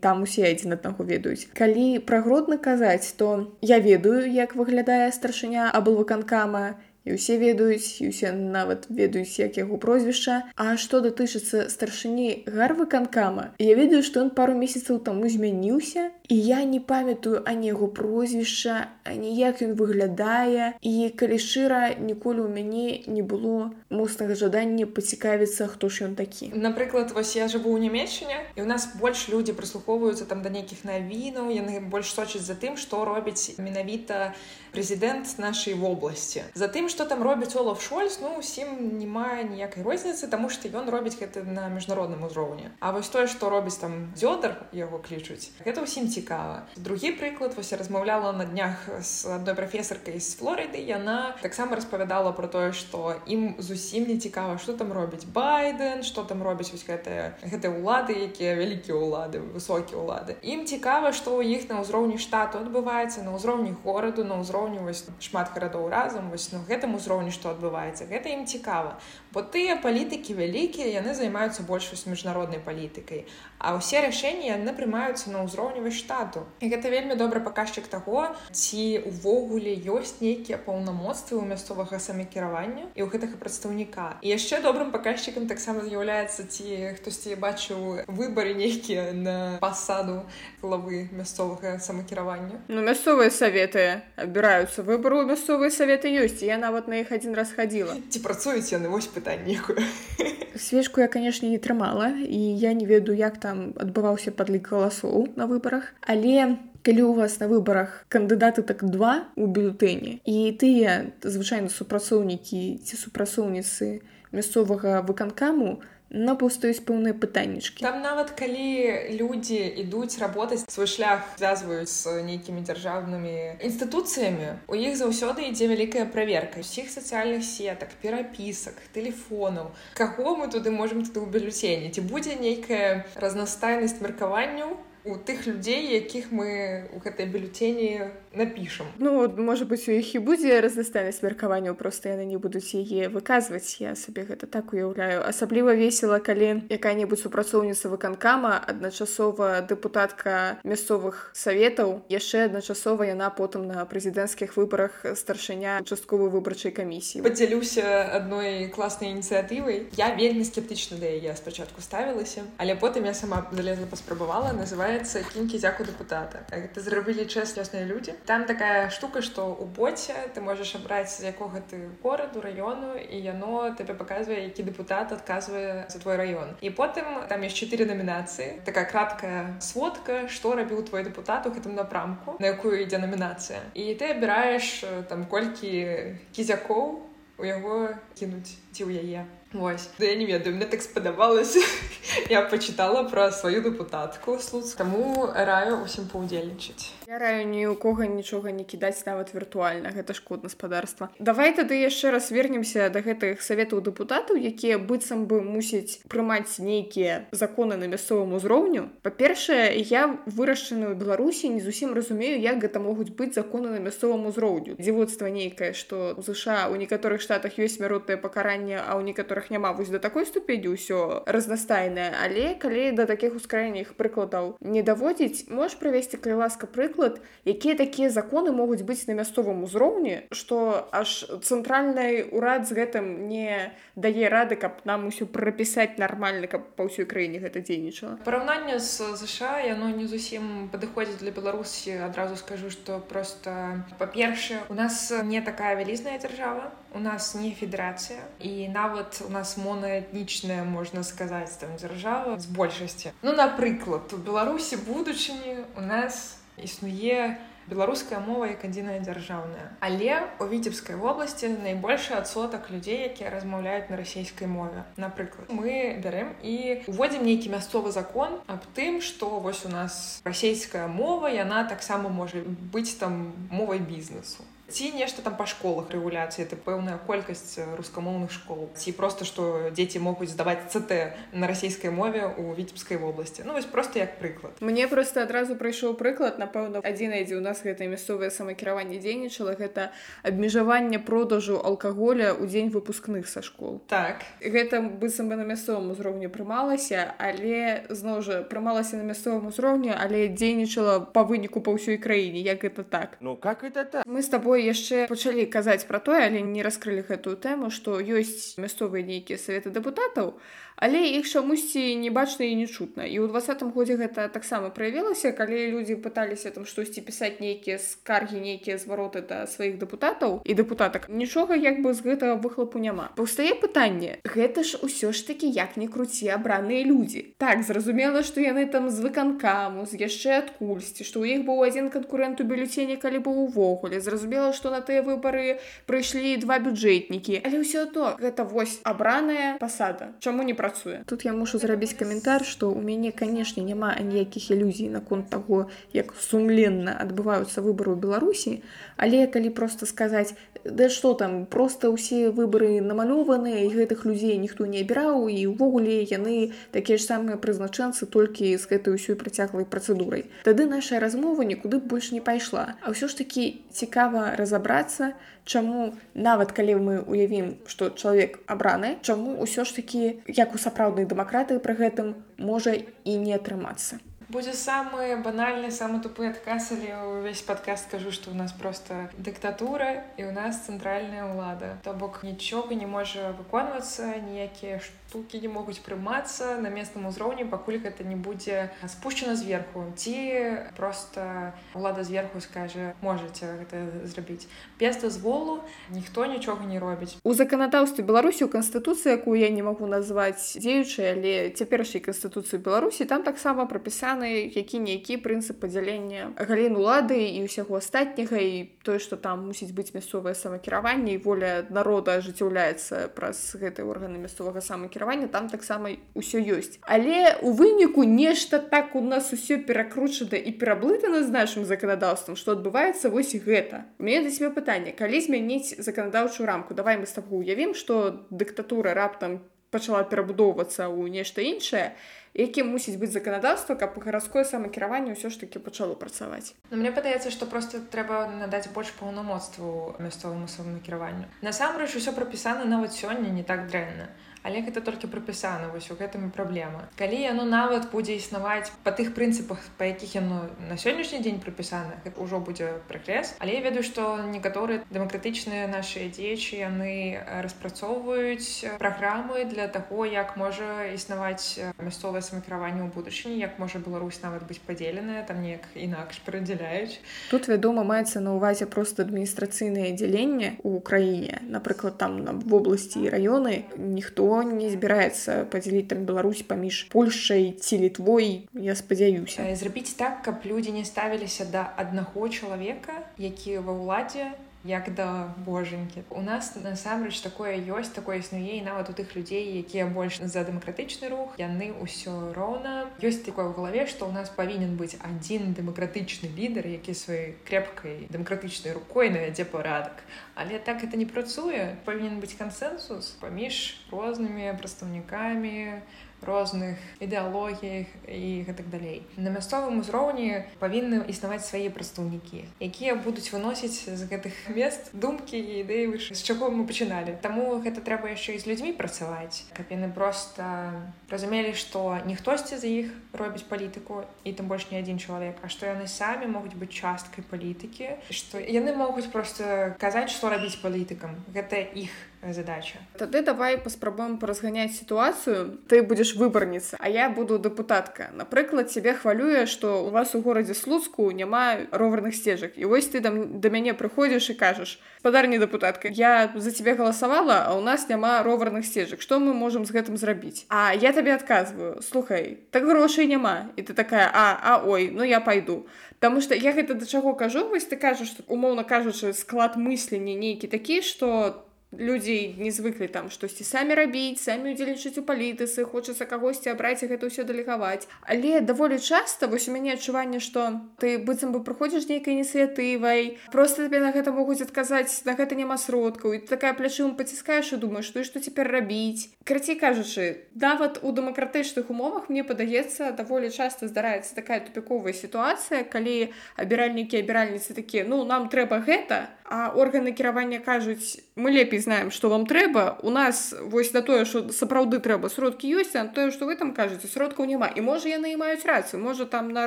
там 0.00 0.22
усе 0.26 0.48
адзін 0.50 0.76
аднаго 0.76 1.04
ведаюць. 1.04 1.48
Калі 1.58 2.00
прагродна 2.08 2.58
казаць 2.58 3.14
то 3.20 3.30
я 3.60 3.78
ведаю 3.78 4.24
як 4.32 4.54
выглядае 4.56 5.12
старшыня 5.12 5.70
або 5.70 5.94
выканкама 6.00 6.78
і 7.08 7.16
ўсе 7.16 7.40
ведаюць 7.40 8.04
і 8.04 8.12
ўсе 8.12 8.32
нават 8.36 8.84
ведаюць 8.92 9.40
як 9.40 9.56
яго 9.56 9.80
прозвішча. 9.80 10.52
А 10.60 10.76
што 10.76 11.00
датычыцца 11.00 11.66
старшыні 11.72 12.44
гарвыканкама 12.44 13.56
я 13.58 13.74
ведаю 13.74 14.04
што 14.04 14.20
ён 14.26 14.30
пару 14.36 14.52
месяцаў 14.52 15.00
таму 15.00 15.28
змяніўся 15.32 16.12
і 16.28 16.36
я 16.36 16.60
не 16.68 16.80
памятаю 16.80 17.40
ані 17.48 17.72
яго 17.72 17.88
прозвішча 17.88 18.92
аніяк 19.08 19.64
ён 19.64 19.72
выглядае. 19.80 20.76
І 20.84 21.08
калі 21.16 21.40
шчыра 21.40 21.96
ніколі 21.96 22.44
ў 22.44 22.50
мяне 22.52 22.88
не 23.08 23.24
было 23.24 23.72
моцнага 23.88 24.36
жадання 24.36 24.84
пацікавіцца 24.84 25.68
хто 25.72 25.88
ж 25.88 26.04
ён 26.04 26.14
такі. 26.14 26.52
Напрыклад 26.52 27.16
вось 27.16 27.32
я 27.36 27.48
жыву 27.48 27.72
ў 27.72 27.88
нямецчыне 27.88 28.36
і 28.56 28.62
у 28.62 28.68
нас 28.68 28.92
больш 29.00 29.28
людзі 29.32 29.56
прыслухоўваюцца 29.56 30.28
там 30.28 30.44
да 30.44 30.52
нейкіх 30.52 30.84
навінаў 30.84 31.48
яны 31.54 31.80
больш 31.80 32.12
сочаць 32.12 32.44
за 32.44 32.58
тым 32.58 32.76
што 32.76 33.04
робіць 33.08 33.56
менавіта 33.56 34.34
прэзідэнт 34.72 35.38
нашай 35.38 35.74
вобласці. 35.74 36.44
Затым 36.54 36.88
што 36.92 36.97
там 37.04 37.22
робіць 37.22 37.56
олаф 37.56 37.82
шольц 37.82 38.18
ну 38.22 38.38
усім 38.38 38.98
не 38.98 39.06
мае 39.06 39.44
ніякай 39.44 39.82
розніцы 39.82 40.28
таму 40.28 40.48
што 40.48 40.68
ён 40.68 40.88
робіць 40.90 41.18
гэта 41.20 41.44
на 41.44 41.68
міжнародным 41.68 42.24
узроўні 42.24 42.70
А 42.80 42.92
вось 42.92 43.08
тое 43.08 43.26
што 43.26 43.50
робіць 43.50 43.78
там 43.78 44.12
дзёдар 44.16 44.56
яго 44.72 44.98
клічуць 44.98 45.50
гэта 45.64 45.84
ўсім 45.84 46.08
цікава 46.08 46.66
другі 46.76 47.12
прыклад 47.20 47.54
вось 47.54 47.72
размаўляла 47.72 48.32
на 48.32 48.44
днях 48.44 48.88
з 49.00 49.26
адной 49.38 49.54
прафесаркай 49.54 50.20
з 50.20 50.36
флорыды 50.38 50.80
яна 50.82 51.36
таксама 51.42 51.76
распавядала 51.76 52.32
про 52.32 52.48
тое 52.48 52.72
што 52.72 53.14
ім 53.26 53.56
зусім 53.58 54.08
не 54.08 54.18
цікава 54.18 54.58
што 54.58 54.72
там 54.72 54.92
робіць 54.92 55.26
байден 55.26 56.02
что 56.02 56.24
там 56.24 56.42
робіць 56.42 56.70
вось 56.72 56.86
гэтыя 56.86 57.34
гэтыя 57.42 57.72
ўлады 57.74 58.16
якія 58.30 58.54
вялікія 58.54 58.96
ўлады 58.96 59.42
высокія 59.42 60.00
ўлады 60.00 60.38
ім 60.42 60.64
цікава 60.64 61.12
што 61.12 61.36
ў 61.36 61.58
іх 61.58 61.68
на 61.68 61.82
ўзроўні 61.82 62.18
штату 62.18 62.62
адбываецца 62.62 63.22
на 63.22 63.34
ўзроўні 63.36 63.76
гораду 63.84 64.24
на 64.24 64.40
ўзроўню 64.40 64.86
вось 64.86 65.04
шмат 65.20 65.52
гарадоў 65.54 65.88
разам 65.92 66.30
вось 66.30 66.50
ну 66.52 66.62
гэтым 66.88 66.96
узроўні 66.96 67.32
што 67.36 67.52
адбываецца 67.52 68.08
гэта 68.08 68.32
ім 68.32 68.46
цікава 68.48 68.96
бо 69.32 69.44
тыя 69.54 69.76
палітыкі 69.84 70.36
вялікія 70.40 70.88
яны 71.00 71.14
займаюцца 71.14 71.68
большасць 71.68 72.08
міжнароднай 72.08 72.60
палітыкай 72.64 73.24
а 73.58 73.74
ўсе 73.74 74.00
рашэнні 74.06 74.48
яны 74.54 74.70
прымаюцца 74.70 75.34
на 75.34 75.42
ўзроўневай 75.42 75.90
штату. 75.90 76.46
І 76.62 76.70
гэта 76.70 76.90
вельмі 76.94 77.18
добры 77.18 77.42
паказчык 77.42 77.90
таго 77.90 78.30
ці 78.54 79.02
увогуле 79.02 79.74
ёсць 79.74 80.22
нейкія 80.22 80.62
паўнамоцтвы 80.62 81.42
ў 81.42 81.44
мясцовага 81.50 81.98
самакіравання 81.98 82.86
і 82.94 83.00
ў 83.02 83.06
гэтага 83.10 83.34
прадстаўніка. 83.34 84.22
І 84.22 84.30
яшчэ 84.30 84.62
добрым 84.62 84.94
паказчыкам 84.94 85.50
таксама 85.50 85.82
з'яўляецца 85.82 86.46
ці 86.46 86.94
хтосьці 87.02 87.34
бачыў 87.34 88.06
выбары 88.06 88.54
нейкія 88.54 89.10
на 89.12 89.58
пасаду 89.58 90.22
главы 90.62 91.10
мясцовага 91.10 91.82
самакіравання. 91.82 92.62
Ну 92.70 92.86
мясцовыя 92.86 93.34
саветы 93.34 94.06
абіраюцца. 94.14 94.86
Выбару 94.86 95.26
мясцовыя 95.26 95.74
саветы 95.74 96.14
ёсць 96.14 96.46
я 96.46 96.62
нават 96.68 96.88
на 96.88 97.00
іх 97.00 97.12
адзін 97.16 97.32
раз 97.32 97.56
хадзіла 97.56 97.96
ці 98.12 98.20
працуюць 98.26 98.68
яны 98.68 98.92
вось 98.92 99.08
пытаннікую 99.08 99.80
свечку 100.68 101.00
я 101.00 101.08
канешне 101.08 101.48
не 101.48 101.56
трымала 101.56 102.12
і 102.12 102.40
я 102.60 102.76
не 102.76 102.84
ведаю 102.84 103.16
як 103.16 103.40
там 103.40 103.72
адбываўся 103.80 104.36
падлік 104.36 104.68
галасоў 104.68 105.32
на 105.40 105.48
выбарах 105.48 105.96
але 106.04 106.60
калі 106.84 107.02
у 107.08 107.12
вас 107.16 107.40
на 107.40 107.48
выбарах 107.48 108.04
кандыдаты 108.12 108.62
так 108.68 108.84
два 108.84 109.24
у 109.32 109.48
бюлетэне 109.48 110.20
і 110.28 110.36
тыя 110.60 111.08
звычайна 111.24 111.72
супрацоўнікі 111.72 112.84
ці 112.84 112.94
супрацоўніцы 113.00 114.04
мясцовага 114.36 115.00
выканкаму 115.08 115.80
то 115.80 115.97
на 116.10 116.34
пустаюць 116.40 116.80
пэўныя 116.88 117.12
пытаннічкі 117.12 117.84
там 117.84 118.00
нават 118.00 118.32
калі 118.38 119.12
людзі 119.20 119.60
ідуць 119.84 120.16
работаць 120.22 120.64
свой 120.64 120.88
шлях 120.88 121.28
звязваюць 121.36 121.92
з 121.92 122.24
нейкімі 122.24 122.64
дзяржаўнымі 122.64 123.60
інстытуцыямі 123.68 124.48
у 124.72 124.74
іх 124.74 124.96
заўсёды 124.96 125.52
ідзе 125.52 125.68
вялікая 125.68 126.08
праверка 126.08 126.64
усіх 126.64 126.88
сацыяльных 126.88 127.44
сетак 127.44 127.92
перапісак 128.00 128.80
телефонаў 128.96 129.72
каго 129.92 130.36
мы 130.40 130.48
туды 130.48 130.72
можемм 130.72 131.04
туды 131.04 131.20
ў 131.20 131.28
бюлюсені 131.28 131.92
ці 131.92 132.00
будзе 132.08 132.40
нейкая 132.40 133.04
разнастайнасць 133.20 134.00
меркаванню 134.00 134.72
у 135.08 135.16
тых 135.16 135.46
людзей 135.46 135.92
якіх 135.94 136.32
мы 136.32 136.88
у 136.92 137.00
гэтай 137.00 137.26
бюлетені 137.26 138.12
напішам. 138.34 138.86
Ну 138.98 139.28
можа 139.36 139.64
быць 139.64 139.88
у 139.88 139.96
іх 139.96 140.14
і 140.14 140.20
будзе 140.20 140.60
разнастайнасць 140.60 141.22
меркаванняў 141.24 141.74
просто 141.74 142.12
яны 142.12 142.28
не 142.28 142.36
будуць 142.36 142.76
яе 142.76 143.08
выказваць. 143.08 143.80
Я 143.80 143.96
сабе 143.96 144.28
гэта 144.28 144.46
так 144.46 144.72
уяўляю. 144.72 145.24
Асабліва 145.24 145.72
весела 145.72 146.20
калі 146.20 146.68
якая-небудзь 146.68 147.24
супрацоўніца 147.24 147.88
выканкама 147.88 148.60
адначасова 148.60 149.64
дэпутатка 149.64 150.60
мясцовых 150.64 151.32
саветаў 151.32 152.04
яшчэ 152.12 152.52
адначасова 152.52 153.08
яна 153.08 153.30
потым 153.30 153.64
на 153.64 153.84
прэзідэнцкіх 153.88 154.56
выбарах 154.60 154.92
старшыня 155.16 155.80
участковай 155.80 156.28
выбарчай 156.28 156.72
камісіі. 156.72 157.24
Подзялюся 157.24 158.04
адной 158.12 158.68
класнай 158.68 159.16
ініцыятывай. 159.16 159.88
Я 159.96 160.12
вельмі 160.14 160.44
скептычна 160.44 161.00
да 161.00 161.08
яе 161.08 161.32
спачатку 161.32 161.80
ставілася 161.80 162.44
але 162.58 162.74
потым 162.74 163.04
я 163.04 163.14
сама 163.14 163.46
залезла 163.52 163.86
паспрабавала 163.86 164.52
называется 164.98 165.32
кінкі 165.32 165.58
дзяку 165.58 165.84
депутата 165.84 166.42
это 166.50 166.80
зрабілі 166.80 167.26
чэсныя 167.26 167.86
людзі 167.86 168.14
там 168.26 168.44
такая 168.44 168.90
штука 168.90 169.22
что 169.22 169.54
у 169.54 169.64
боце 169.64 170.14
ты 170.34 170.40
можаш 170.40 170.74
абраць 170.74 171.20
з 171.20 171.30
якога 171.30 171.60
ты 171.60 171.90
гораду 172.02 172.40
раёну 172.40 172.98
і 172.98 173.16
яно 173.22 173.74
табе 173.78 173.94
паказвае 173.94 174.50
які 174.50 174.62
депутат 174.62 175.12
адказвае 175.12 175.86
за 175.88 175.98
твой 175.98 176.16
раён 176.16 176.58
і 176.60 176.70
потым 176.70 177.26
там 177.28 177.42
есть 177.42 177.56
чатыры 177.56 177.86
номінацыі 177.86 178.64
такая 178.64 178.84
краткая 178.84 179.60
сводка 179.60 180.28
што 180.28 180.54
рабіў 180.54 180.82
твой 180.82 181.04
депутат 181.04 181.46
у 181.46 181.50
гэтым 181.50 181.74
напрамку 181.74 182.36
на 182.40 182.46
якую 182.46 182.82
ідзе 182.82 182.98
номінацыя 182.98 183.60
і 183.74 183.94
ты 183.94 184.10
абіраеш 184.10 184.84
там 185.08 185.26
колькі 185.26 186.18
кізякоў 186.34 187.06
у 187.38 187.44
яго 187.44 187.94
кінуць 188.18 188.58
ці 188.74 188.82
ў 188.82 188.98
яе 188.98 189.37
Вось 189.52 189.88
я 189.98 190.14
не 190.14 190.26
ведаю 190.26 190.56
мне 190.56 190.66
так 190.66 190.82
спадабалася 190.82 191.60
я 192.30 192.42
пачытала 192.42 193.08
пра 193.08 193.30
сваю 193.32 193.62
дэпутатку 193.64 194.38
слуц 194.44 194.74
таму 194.76 195.24
раю 195.32 195.78
усім 195.84 196.08
паўдзельнічаць 196.12 196.97
Я 197.08 197.16
раю 197.18 197.46
ні 197.48 197.64
ў 197.64 197.72
кога 197.80 198.04
нічога 198.04 198.52
не 198.52 198.68
кідаць 198.68 199.00
нават 199.08 199.32
віртуальна 199.32 199.88
гэта 199.96 200.12
шкод 200.12 200.42
гаспадарства. 200.44 201.08
Давай 201.16 201.56
тады 201.56 201.72
яшчэ 201.80 202.12
раз 202.12 202.28
вернемся 202.28 202.92
да 202.92 203.00
гэтых 203.00 203.40
саветаў 203.40 203.80
дэпутатаў 203.80 204.36
якія 204.36 204.76
быццам 204.76 205.24
бы 205.24 205.40
мусіць 205.40 206.04
прымаць 206.12 206.60
нейкія 206.60 207.24
законы 207.32 207.80
на 207.80 207.88
мясцовым 207.88 208.36
узроўню. 208.36 208.92
Па-першае 209.00 209.80
я 209.88 210.20
вырашчаны 210.28 210.92
ў 210.92 211.00
беларусі 211.00 211.48
не 211.48 211.64
зусім 211.64 211.96
разумею 211.96 212.36
як 212.44 212.60
гэта 212.60 212.76
могуць 212.76 213.08
быць 213.16 213.32
законы 213.40 213.72
на 213.72 213.80
мясцовым 213.80 214.28
узроўню. 214.28 214.76
Дзіводства 214.76 215.32
нейкае 215.32 215.72
што 215.72 216.12
у 216.12 216.20
ЗША 216.20 216.68
у 216.68 216.76
некаторых 216.76 217.24
штатах 217.24 217.56
ёсць 217.56 217.80
смяротнае 217.80 218.20
пакаранне 218.20 218.84
а 218.84 219.00
ў 219.00 219.08
некаторых 219.08 219.48
няма. 219.48 219.72
Вось 219.72 219.88
да 219.88 219.96
такой 219.96 220.28
ступені 220.28 220.76
ўсё 220.76 221.24
разнастайнае. 221.24 222.12
Але 222.20 222.52
калі 222.60 222.92
да 222.92 223.08
такіх 223.08 223.32
ускраненых 223.40 223.96
прыкладаў 223.96 224.60
не 224.60 224.84
даводзіць 224.84 225.48
можаш 225.48 225.80
правесці 225.80 226.20
калі 226.20 226.44
ласка 226.44 226.68
прыклад 226.68 226.97
якія 227.44 227.74
такія 227.74 228.10
законы 228.10 228.52
могуць 228.52 228.82
быць 228.82 229.06
на 229.06 229.14
мясцовым 229.14 229.62
узроўні 229.64 230.28
што 230.32 230.88
аж 230.92 231.24
цэнтральны 231.42 232.28
ўрад 232.32 232.66
з 232.68 232.74
гэтым 232.78 233.28
не 233.28 233.72
дае 233.96 234.28
рады 234.28 234.56
каб 234.56 234.82
нам 234.84 235.06
усё 235.08 235.26
прапісаць 235.26 235.98
нармальна 235.98 236.50
каб 236.50 236.66
па 236.76 236.88
ўсёй 236.88 237.06
краіне 237.06 237.38
гэта 237.38 237.62
дзейнічала. 237.62 238.18
Параўнанне 238.24 238.78
з 238.78 239.14
ЗША 239.16 239.60
яно 239.64 239.90
не 239.90 240.06
зусім 240.06 240.68
падыходзіць 240.72 241.18
для 241.22 241.30
беларусі. 241.30 241.98
Адразу 242.08 242.36
скажу 242.36 242.70
што 242.70 242.98
просто 242.98 243.84
па-першае 243.98 244.60
у 244.68 244.74
нас 244.74 245.12
не 245.24 245.40
такая 245.40 245.74
вялізная 245.78 246.18
дзяржава 246.18 246.72
у 246.94 247.00
нас 247.00 247.34
не 247.34 247.52
федэрацыя 247.52 248.20
і 248.40 248.68
нават 248.72 249.20
у 249.26 249.30
нас 249.30 249.56
монаэтнічная 249.60 250.64
можна 250.64 251.02
сказаць 251.04 251.60
там 251.60 251.76
дзяржава 251.76 252.38
з 252.38 252.46
большасці. 252.46 253.12
Ну 253.22 253.32
напрыклад 253.32 254.12
у 254.12 254.16
беларусі 254.16 254.80
будучыні 254.88 255.64
у 255.76 255.84
нас 255.84 256.37
існуе 256.62 257.38
беларуская 257.68 258.20
мова 258.20 258.48
як 258.48 258.64
адзіная 258.64 258.98
дзяржаўная. 259.04 259.76
Але 259.80 260.24
у 260.40 260.48
віцебскай 260.48 260.96
вобласці 260.96 261.52
найбольшы 261.52 262.16
адсотак 262.16 262.70
людзей 262.72 263.04
якія 263.12 263.30
размаўляюць 263.30 263.92
на 263.92 263.96
расійскай 264.00 264.48
мове. 264.48 264.84
Напрыклад 264.96 265.52
мы 265.52 266.00
бярэм 266.00 266.32
і 266.42 266.84
уводзім 266.88 267.28
нейкі 267.28 267.52
мясцовы 267.52 267.92
закон 267.92 268.40
аб 268.48 268.64
тым 268.74 269.00
што 269.04 269.38
вось 269.44 269.64
у 269.68 269.72
нас 269.72 270.20
расійская 270.24 270.88
мова 270.88 271.28
яна 271.28 271.64
таксама 271.68 272.08
можа 272.08 272.40
быць 272.72 272.96
там 272.96 273.36
мовай 273.50 273.78
бізнесу 273.78 274.44
ці 274.68 274.92
нешта 274.92 275.22
там 275.22 275.36
па 275.36 275.46
школах 275.48 275.88
рэгуляцыі 275.90 276.44
это 276.44 276.56
пэўная 276.56 277.00
колькасць 277.00 277.56
рускамоўных 277.76 278.30
школ. 278.30 278.68
Ці 278.76 278.92
просто 278.92 279.24
што 279.24 279.72
дзеці 279.72 279.98
могуць 280.04 280.28
здаваць 280.28 280.68
цт 280.68 280.92
на 281.32 281.48
расійскай 281.48 281.90
мове 281.90 282.28
у 282.28 282.52
віцебскай 282.52 283.00
вобласці. 283.00 283.42
Ну 283.46 283.56
вось 283.56 283.64
просто 283.64 283.98
як 283.98 284.20
прыклад. 284.20 284.60
Мне 284.60 284.88
просто 284.88 285.22
адразу 285.22 285.56
прайшоў 285.56 285.96
прыклад 285.96 286.36
напэўна 286.36 286.84
адзін 286.84 287.16
ідзе 287.16 287.40
у 287.40 287.40
нас 287.40 287.64
гэта 287.64 287.88
мясцовае 287.88 288.28
самакіраванне 288.30 289.00
дзейнічала 289.00 289.56
гэта 289.56 289.88
абмежаванне 290.22 291.00
продажу 291.00 291.56
алкаголя 291.64 292.36
ў 292.36 292.44
дзень 292.44 292.68
выпускных 292.68 293.24
са 293.28 293.40
школ. 293.40 293.80
Так. 293.88 294.20
Гэта 294.44 294.84
быццам 294.84 295.32
бы 295.32 295.40
на 295.40 295.48
мясцовым 295.48 295.96
узроўні 295.96 296.28
прымалася 296.28 297.16
але 297.16 297.88
зноў 297.88 298.20
жа 298.20 298.44
прымалася 298.44 299.00
на 299.00 299.08
мясцовым 299.08 299.48
узроўні 299.48 299.96
але 299.96 300.28
дзейнічала 300.28 301.08
па 301.08 301.24
выніку 301.24 301.64
па 301.64 301.72
ўсёй 301.72 301.96
краіне 301.96 302.44
як 302.44 302.68
это 302.68 302.84
так. 302.84 303.16
Ну 303.24 303.36
как 303.36 303.64
это 303.64 303.84
так? 303.84 304.04
Мы 304.04 304.20
с 304.20 304.28
тобой 304.28 304.57
яшчэ 304.64 305.06
пачалі 305.10 305.46
казаць 305.46 305.86
пра 305.88 305.98
тое 305.98 306.20
але 306.26 306.42
не 306.42 306.62
раскрылі 306.66 307.04
гэтую 307.08 307.36
тэму 307.44 307.70
што 307.74 307.98
ёсць 308.00 308.58
мясцовыя 308.58 309.06
нейкія 309.06 309.38
саветы 309.38 309.74
дэпутатаў 309.74 310.34
але 310.78 311.18
іх 311.18 311.26
чамусьці 311.26 311.96
не 311.96 312.10
бачна 312.10 312.46
і 312.46 312.54
не 312.54 312.66
чутна. 312.66 313.02
І 313.02 313.18
ў 313.18 313.26
двадцатым 313.26 313.74
годзе 313.74 313.98
гэта 313.98 314.28
таксама 314.30 314.70
праявілася 314.70 315.34
калі 315.34 315.74
людзі 315.74 315.98
пыталіся 315.98 316.54
там 316.54 316.66
штосьці 316.66 317.02
пісаць 317.02 317.42
нейкія 317.42 317.78
скаргі 317.82 318.38
нейкія 318.38 318.78
звароты 318.78 319.22
да 319.26 319.46
сваіх 319.50 319.82
дэпутатаў 319.82 320.46
і 320.46 320.52
дэпутатак 320.54 321.10
нічога 321.10 321.58
як 321.58 321.82
бы 321.82 321.90
з 321.94 322.06
гэтага 322.06 322.38
выхлапу 322.38 322.78
няма. 322.78 323.10
Паўстае 323.18 323.58
пытанне 323.58 324.22
гэта 324.22 324.62
ж 324.62 324.78
усё 324.78 325.10
ж 325.10 325.26
такі 325.26 325.50
як 325.50 325.74
не 325.74 325.90
круці 325.90 326.30
абраныя 326.30 326.86
людзі. 326.86 327.34
Так 327.42 327.66
зразумела 327.66 328.22
што 328.22 328.38
яны 328.38 328.70
там 328.70 328.86
з 328.90 329.02
выканкаму 329.02 329.82
з 329.82 329.98
яшчэ 329.98 330.38
адкульсьці 330.46 331.02
што 331.02 331.26
ў 331.26 331.42
іх 331.42 331.46
быў 331.48 331.66
адзін 331.66 331.90
канкурент 331.90 332.38
у 332.38 332.46
бюлецені 332.46 333.02
калі 333.02 333.18
быў 333.26 333.50
увогуле. 333.50 333.98
Зразумела 333.98 334.54
што 334.54 334.70
на 334.70 334.78
тыя 334.78 335.02
выбары 335.02 335.58
прыйшлі 335.90 336.38
два 336.38 336.62
бюджэтнікі. 336.62 337.42
Але 337.42 337.66
ўсё 337.66 337.90
то 337.90 338.14
гэта 338.22 338.46
вось 338.46 338.78
абраная 338.86 339.58
пасада. 339.58 340.14
Чаму 340.22 340.46
не 340.46 340.54
пра 340.54 340.67
працуе. 340.68 341.02
Тут 341.06 341.24
я 341.24 341.32
мушу 341.32 341.58
зрабіць 341.58 341.96
каментар 341.96 342.44
што 342.44 342.70
у 342.70 342.80
мяне 342.80 343.12
канешне 343.12 343.64
няма 343.64 343.94
аніякіх 343.96 344.50
ілюзій 344.52 344.92
наконт 344.92 345.30
таго 345.32 345.66
як 345.92 346.14
сумленна 346.14 346.92
адбываюцца 347.00 347.64
выбары 347.64 347.96
ў 347.96 347.98
беларусі. 347.98 348.62
Але 348.96 349.26
калі 349.26 349.50
просто 349.50 349.86
сказаць 349.86 350.34
да 350.64 350.88
што 350.88 351.14
там 351.14 351.46
просто 351.46 351.90
ўсе 351.90 352.30
выбары 352.30 352.80
намалёваныя 352.84 353.64
і 353.64 353.72
гэтых 353.72 354.04
людзей 354.04 354.36
ніхто 354.38 354.66
не 354.66 354.84
абіраў 354.84 355.28
і 355.28 355.46
ўвогуле 355.54 356.04
яны 356.04 356.52
такія 356.74 356.98
ж 356.98 357.08
самыя 357.08 357.36
прызначэнцы 357.40 358.06
толькі 358.06 358.56
з 358.58 358.64
гэтай 358.68 358.94
ўсёй 358.94 359.16
працяглай 359.16 359.64
працэдурай 359.64 360.28
тады 360.44 360.66
наша 360.66 360.98
размова 360.98 361.42
нікуды 361.42 361.78
больш 361.80 362.12
не 362.12 362.20
пайшла. 362.20 362.76
А 362.82 362.92
ўсё 362.92 363.08
ж 363.08 363.22
такі 363.22 363.62
цікава 363.72 364.34
разабрацца 364.36 365.14
чаму 365.48 365.94
нават 366.14 366.52
калі 366.52 366.76
мы 366.84 366.94
уявім 367.00 367.56
што 367.72 367.88
чалавек 367.90 368.38
абраны 368.46 369.00
чаму 369.00 369.40
ўсё 369.40 369.64
ж 369.64 369.80
такі 369.80 370.04
як 370.28 370.52
у 370.54 370.60
сапраўднай 370.60 371.08
дэмакраты 371.08 371.58
пры 371.64 371.74
гэтым 371.80 372.14
можа 372.36 372.76
і 372.76 373.16
не 373.24 373.32
атрымацца? 373.40 373.98
Будзе 374.28 374.52
самы 374.52 375.16
банальны 375.24 375.72
самы 375.72 376.04
тупы 376.04 376.28
адказ 376.28 376.68
але 376.76 376.92
ўвесь 377.00 377.40
падказ 377.48 377.88
скажу 377.88 378.12
што 378.12 378.28
ў 378.28 378.36
нас 378.36 378.52
просто 378.52 379.08
дыктатура 379.16 380.04
і 380.20 380.28
ў 380.28 380.36
нас 380.36 380.68
цэнтральная 380.68 381.24
ўлада. 381.32 381.80
То 381.80 381.96
бок 381.96 382.20
нічога 382.28 382.76
не 382.76 382.84
можа 382.84 383.32
выконвацца 383.40 384.20
ніякія 384.20 384.84
штукі 385.08 385.40
не 385.40 385.48
могуць 385.48 385.80
прымацца 385.80 386.60
на 386.60 386.68
местным 386.68 387.08
узроўні 387.08 387.48
пакуль 387.48 387.80
гэта 387.80 388.04
не 388.04 388.16
будзе 388.16 388.68
спушчана 388.84 389.34
зверху. 389.36 389.88
Ці 389.96 390.68
просто 390.76 391.56
лада 391.74 392.04
зверху 392.04 392.40
скажа 392.44 392.92
можете 393.00 393.64
гэта 393.64 394.04
зрабіць. 394.04 394.44
Без 394.78 395.00
дазволу 395.00 395.64
ніхто 395.88 396.28
нічога 396.28 396.68
не 396.68 396.78
робіць. 396.78 397.16
У 397.24 397.32
заканадаўстве 397.32 398.04
беларусі 398.04 398.44
у 398.44 398.52
канстытуцыі 398.52 399.16
якую 399.16 399.40
я 399.40 399.48
не 399.48 399.64
магу 399.64 399.88
назваць 399.88 400.60
дзеючай 400.60 401.16
але 401.16 401.34
цяперашняй 401.56 402.04
канстытуцыі 402.04 402.60
беларусі 402.60 403.08
там 403.08 403.24
таксама 403.24 403.64
прапісана 403.64 404.18
звязаны 404.18 404.50
які-ніякі 404.54 405.18
прынцып 405.22 405.60
падзялення 405.62 406.34
галін 406.36 406.76
улады 406.76 407.18
і 407.18 407.44
ўсяго 407.46 407.78
астатняга 407.78 408.38
і 408.38 408.66
тое 408.82 408.98
што 408.98 409.16
там 409.16 409.46
мусіць 409.46 409.72
быць 409.72 409.94
мясцовае 409.94 410.34
самакіраванне 410.34 411.14
і 411.14 411.22
воля 411.22 411.66
народа 411.70 412.18
ажыццяўляецца 412.18 413.14
праз 413.14 413.56
гэтай 413.58 413.84
органы 413.84 414.18
мясцовага 414.18 414.60
самакіравання 414.60 414.97
там 415.32 415.48
таксама 415.48 415.90
ўсё 416.14 416.38
ёсць 416.38 416.78
але 416.82 417.36
у 417.42 417.52
выніку 417.52 418.04
нешта 418.04 418.58
так 418.58 418.94
у 418.94 419.00
нас 419.00 419.32
усё 419.32 419.58
перакручана 419.62 420.36
і 420.36 420.52
пераблытана 420.52 421.22
з 421.22 421.30
нашым 421.30 421.64
заканадаўствам 421.64 422.36
што 422.36 422.52
адбываецца 422.52 423.10
вось 423.10 423.34
гэта. 423.34 423.84
Мне 423.98 424.22
да 424.22 424.30
себе 424.30 424.50
пытанне 424.50 424.92
калі 424.92 425.20
змяніць 425.20 425.78
заканадаўчую 425.78 426.46
рамку? 426.46 426.74
Давай 426.74 426.98
мы 426.98 427.06
з 427.06 427.12
таб 427.12 427.32
уявім 427.32 427.74
што 427.74 428.26
дыктатура 428.30 428.94
раптам 428.94 429.40
пачала 429.70 430.04
перабудоўвацца 430.04 430.88
ў 430.88 431.12
нешта 431.12 431.44
іншае 431.44 431.92
якім 432.38 432.70
мусіць 432.72 432.96
быць 433.00 433.12
заканадаўства 433.12 433.74
каб 433.74 433.98
гарадское 433.98 434.44
самакіраванне 434.44 435.12
ўсё 435.12 435.28
ж 435.28 435.42
таки 435.42 435.58
пачало 435.58 435.98
працаваць. 435.98 436.54
Ну, 436.70 436.78
мне 436.78 436.92
падаецца 436.94 437.30
што 437.34 437.46
просто 437.50 437.80
трэба 437.80 438.28
надаць 438.30 438.70
больш 438.72 438.94
паўнамоцтву 439.00 439.98
мясцоваму 439.98 440.48
самакіраванню. 440.48 441.26
Насамрэч 441.42 441.96
усё 441.98 442.14
прапісана 442.14 442.64
нават 442.64 442.94
сёння 442.94 443.28
не 443.28 443.42
так 443.42 443.68
дрэнна 443.68 444.08
але 444.42 444.62
гэта 444.62 444.80
толькі 444.80 445.10
прапісана 445.10 445.68
вось 445.72 445.90
у 445.90 445.96
гэтым 445.98 446.28
і 446.28 446.30
праблема 446.34 446.86
калі 446.98 447.18
яно 447.20 447.44
нават 447.44 447.90
будзе 447.90 448.16
існаваць 448.16 448.70
па 448.84 448.92
тых 448.94 449.14
прынцыпах 449.16 449.58
па 449.78 449.90
якіх 449.90 450.14
яно 450.18 450.46
на 450.68 450.76
сённяшні 450.76 451.20
дзень 451.24 451.40
прапісана 451.42 451.98
ўжо 452.16 452.38
будзе 452.38 452.78
прагрэс 452.88 453.34
але 453.38 453.58
я 453.58 453.62
ведаю 453.64 453.82
што 453.82 454.18
некаторыя 454.30 454.84
дэмакратычныя 454.94 455.66
нашыя 455.68 456.10
дзечы 456.12 456.62
яны 456.62 457.18
распрацоўваюць 457.42 458.78
праграмы 458.78 459.44
для 459.50 459.68
таго 459.68 460.06
як 460.06 460.36
можа 460.36 460.86
існаваць 460.94 461.58
мясцовае 461.82 462.22
самакіраванне 462.22 462.86
ў 462.86 462.90
будучыні 462.94 463.38
як 463.42 463.58
можа 463.58 463.82
Беларусь 463.82 464.22
нават 464.22 464.46
быць 464.46 464.62
падзеленая 464.62 465.24
там 465.26 465.42
неяк 465.42 465.66
інакш 465.74 466.22
перадзяляюць 466.26 467.00
тут 467.30 467.48
вядома 467.48 467.84
маецца 467.84 468.20
на 468.20 468.36
ўвазе 468.38 468.70
просто 468.70 469.02
адміністрацыйнае 469.02 469.92
аддзяленне 469.92 470.58
ў 470.62 470.80
краіне 470.82 471.42
напрыклад 471.48 471.98
там 471.98 472.22
на 472.22 472.32
вобласці 472.38 473.02
і 473.02 473.12
раёны 473.12 473.64
ніхто 473.76 474.27
не 474.42 474.70
збіраецца 474.72 475.44
падзяліць 475.52 475.88
там 475.92 476.04
Беларусь 476.08 476.42
паміж 476.42 476.88
Польшай 476.94 477.54
ці 477.60 477.78
літвой 477.84 478.48
я 478.54 478.74
спадзяюся 478.78 479.46
зрабіць 479.62 479.94
так 480.00 480.22
каб 480.26 480.44
людзі 480.48 480.74
не 480.76 480.84
ставіліся 480.88 481.48
да 481.52 481.68
аднаго 481.76 482.28
чалавека 482.28 483.00
які 483.30 483.58
ва 483.64 483.74
ўладзе 483.78 484.28
як 484.64 484.94
да 484.94 485.34
божанькі 485.46 486.02
у 486.10 486.20
нас 486.20 486.52
насамрэч 486.58 487.20
такое 487.22 487.56
ёсць 487.56 487.94
такое 487.94 488.18
існуе 488.18 488.58
і 488.58 488.66
нават 488.66 488.90
у 488.90 488.92
тых 488.92 489.14
людзей 489.14 489.62
якія 489.62 489.86
больш 489.86 490.18
за 490.18 490.42
дэмакратычны 490.42 491.08
рух 491.08 491.38
яны 491.38 491.70
ўсё 491.78 492.34
роўна. 492.34 492.90
Ёсць 492.98 493.22
такое 493.22 493.46
ў 493.46 493.54
галаве 493.54 493.86
што 493.86 494.10
ў 494.10 494.12
нас 494.18 494.28
павінен 494.34 494.74
быць 494.74 494.98
адзін 494.98 495.54
дэмакратычны 495.54 496.28
лідар 496.34 496.66
які 496.66 496.92
сваёй 496.92 497.38
крепкай 497.46 498.10
дэмакратычнай 498.10 498.74
рукой 498.74 499.14
навядзе 499.14 499.46
парадак 499.46 500.02
але 500.38 500.58
так 500.62 500.84
это 500.86 500.96
не 500.96 501.06
працуе 501.06 501.74
павінен 501.84 502.22
быць 502.22 502.38
кансенсус 502.38 503.18
паміж 503.18 503.82
рознымі 503.90 504.54
прадстаўнікамі 504.62 505.82
розных 506.22 506.78
ідэалогіях 507.00 507.86
і 508.08 508.42
гэтак 508.46 508.66
далей. 508.70 509.06
На 509.16 509.30
мясцовым 509.30 509.80
узроўні 509.80 510.50
павінны 510.58 511.06
існаваць 511.06 511.46
свае 511.46 511.70
прадстаўнікі, 511.70 512.44
якія 512.58 512.98
будуць 512.98 513.30
выносіць 513.30 513.86
з 513.86 514.02
гэтых 514.10 514.34
мест 514.50 514.90
думкі 514.92 515.38
і 515.38 515.62
ідэі 515.62 516.10
з 516.10 516.20
чаго 516.22 516.50
мы 516.50 516.66
пачыналі. 516.66 517.18
Таму 517.22 517.54
гэта 517.62 517.80
трэба 517.80 518.10
яшчэ 518.10 518.34
і 518.34 518.42
з 518.42 518.50
людзьмі 518.50 518.74
працаваць, 518.74 519.46
каб 519.54 519.70
яны 519.70 519.90
проста 519.94 520.74
разумелі, 521.06 521.54
што 521.54 521.98
не 522.04 522.18
хтосьці 522.18 522.58
за 522.58 522.66
іх 522.66 522.90
робіць 523.14 523.46
палітыку 523.46 524.02
і 524.26 524.30
тым 524.34 524.50
больш 524.50 524.68
не 524.74 524.82
адзін 524.82 524.98
чалавек, 524.98 525.38
а 525.42 525.48
што 525.48 525.70
яны 525.70 525.86
самі 525.86 526.26
могуць 526.26 526.58
быць 526.58 526.74
часткай 526.74 527.22
палітыкі, 527.22 527.94
што 528.10 528.42
яны 528.42 528.74
могуць 528.74 529.06
проста 529.06 529.78
казаць, 529.78 530.10
што 530.10 530.27
рабіць 530.30 530.60
палітыкам. 530.62 531.16
Гэта 531.34 531.60
іх 531.74 531.92
задача 532.22 532.78
тады 532.98 533.22
давай 533.22 533.58
паспрабуем 533.58 534.18
паразганяць 534.18 534.74
сітуацыю 534.74 535.58
ты 535.68 535.82
будзеш 535.82 536.14
выбарніца 536.16 536.76
а 536.80 536.88
я 536.88 537.08
буду 537.10 537.38
дэпутатка 537.38 538.10
напрыклад 538.12 538.70
цябе 538.70 538.94
хвалюе 538.94 539.46
што 539.46 539.86
у 539.86 539.90
вас 539.90 540.14
у 540.14 540.22
горадзе 540.22 540.54
слуцку 540.54 541.10
няма 541.10 541.70
роварных 541.70 542.14
сцежак 542.14 542.58
і 542.58 542.64
вось 542.64 542.88
ты 542.88 543.00
там 543.00 543.40
да 543.40 543.50
мяне 543.50 543.74
прыходзіш 543.74 544.30
і 544.30 544.34
кажаш 544.34 544.78
спадар 544.98 545.26
не 545.26 545.38
дэпутатка 545.38 545.88
я 545.88 546.32
за 546.34 546.50
цябе 546.50 546.74
галасавала 546.74 547.44
а 547.46 547.54
у 547.54 547.60
нас 547.60 547.88
няма 547.88 548.22
роварных 548.22 548.66
сцежак 548.66 549.00
што 549.00 549.20
мы 549.20 549.32
можемм 549.32 549.64
з 549.64 549.70
гэтым 549.70 549.96
зрабіць? 549.96 550.46
А 550.48 550.74
я 550.74 550.92
табе 550.92 551.14
адказваю 551.14 551.82
слухай 551.82 552.38
так 552.50 552.66
грошай 552.66 553.06
няма 553.06 553.50
і 553.56 553.62
ты 553.62 553.74
такая 553.74 554.10
а 554.12 554.38
а 554.42 554.62
ой 554.66 554.90
ну 554.90 555.04
я 555.04 555.20
пайду 555.20 555.66
Таму 555.98 556.20
што 556.20 556.34
я 556.38 556.52
гэта 556.54 556.74
да 556.78 556.86
чаго 556.86 557.14
кажу? 557.14 557.48
Вось 557.50 557.66
ты 557.66 557.74
кажаш 557.74 558.14
умоўна 558.28 558.62
кажучы 558.62 559.10
склад 559.12 559.58
мыслення 559.58 560.14
нейкі 560.14 560.46
такі 560.46 560.78
што 560.80 561.47
людзей 561.72 562.34
не 562.38 562.50
звыклі 562.50 562.88
там 562.88 563.10
штосьці 563.10 563.44
самі 563.44 563.76
рабіць 563.76 564.24
самі 564.24 564.56
удзельнічаць 564.56 564.96
у 564.96 565.04
палітыцы 565.04 565.68
хочацца 565.68 566.08
кагосьці 566.08 566.48
абраць 566.56 566.80
гэта 566.80 567.12
ўсё 567.12 567.28
далекаваць 567.28 567.84
але 568.08 568.40
даволі 568.40 568.80
часта 568.80 569.28
вось 569.28 569.48
у 569.48 569.52
мяне 569.52 569.76
адчуванне 569.76 570.16
што 570.16 570.64
ты 570.80 570.96
быццам 570.96 571.36
бы 571.36 571.44
прыходзіш 571.44 571.84
нейкай 571.92 572.16
ініцыятывай 572.16 573.20
просто 573.28 573.68
табе 573.68 573.84
на 573.84 573.92
гэта 573.92 574.16
могуць 574.16 574.40
адказаць 574.40 575.04
на 575.04 575.12
гэта 575.12 575.36
няма 575.36 575.60
сродкаў 575.60 576.16
і 576.16 576.24
такая 576.24 576.56
плячым 576.56 576.96
паціскаеш 576.96 577.52
і 577.52 577.60
думаеш 577.60 577.92
што 577.92 578.00
і 578.00 578.08
што 578.08 578.24
цяпер 578.24 578.48
рабіць? 578.48 579.12
Крацей 579.28 579.60
кажучы 579.60 580.24
нават 580.32 580.80
у 580.80 580.88
дэмакратычных 580.88 581.68
умовах 581.68 582.08
мне 582.08 582.24
падаецца 582.24 582.96
даволі 582.96 583.28
часта 583.28 583.68
здараецца 583.68 584.16
такая 584.16 584.40
тупіковая 584.40 584.96
сітуацыя 584.96 585.68
калі 585.68 586.16
абіральнікі 586.40 586.96
абіральніцы 586.96 587.52
такія 587.52 587.84
ну 587.84 588.08
нам 588.08 588.32
трэба 588.32 588.64
гэта 588.64 589.12
а 589.28 589.52
органы 589.52 589.92
кіравання 589.92 590.38
кажуць 590.38 591.04
мы 591.16 591.30
лепей 591.30 591.58
знаем 591.58 591.90
что 591.90 592.08
вам 592.08 592.26
трэба. 592.26 592.78
У 592.82 592.90
нас 592.90 593.34
вось 593.42 593.72
на 593.72 593.82
тое 593.82 594.04
что 594.04 594.32
сапраўды 594.32 594.80
трэба 594.80 595.08
сродкі 595.12 595.52
ёсць 595.60 595.76
а 595.76 595.84
тое 595.84 596.10
что 596.10 596.24
вы 596.24 596.36
там 596.36 596.54
кажаце 596.54 596.88
сродкаў 596.88 597.28
няма 597.28 597.52
і 597.52 597.60
можа 597.60 597.88
яны 597.88 598.16
маюць 598.16 598.44
рацыю. 598.48 598.80
Можа 598.80 599.04
там 599.04 599.28
на 599.32 599.46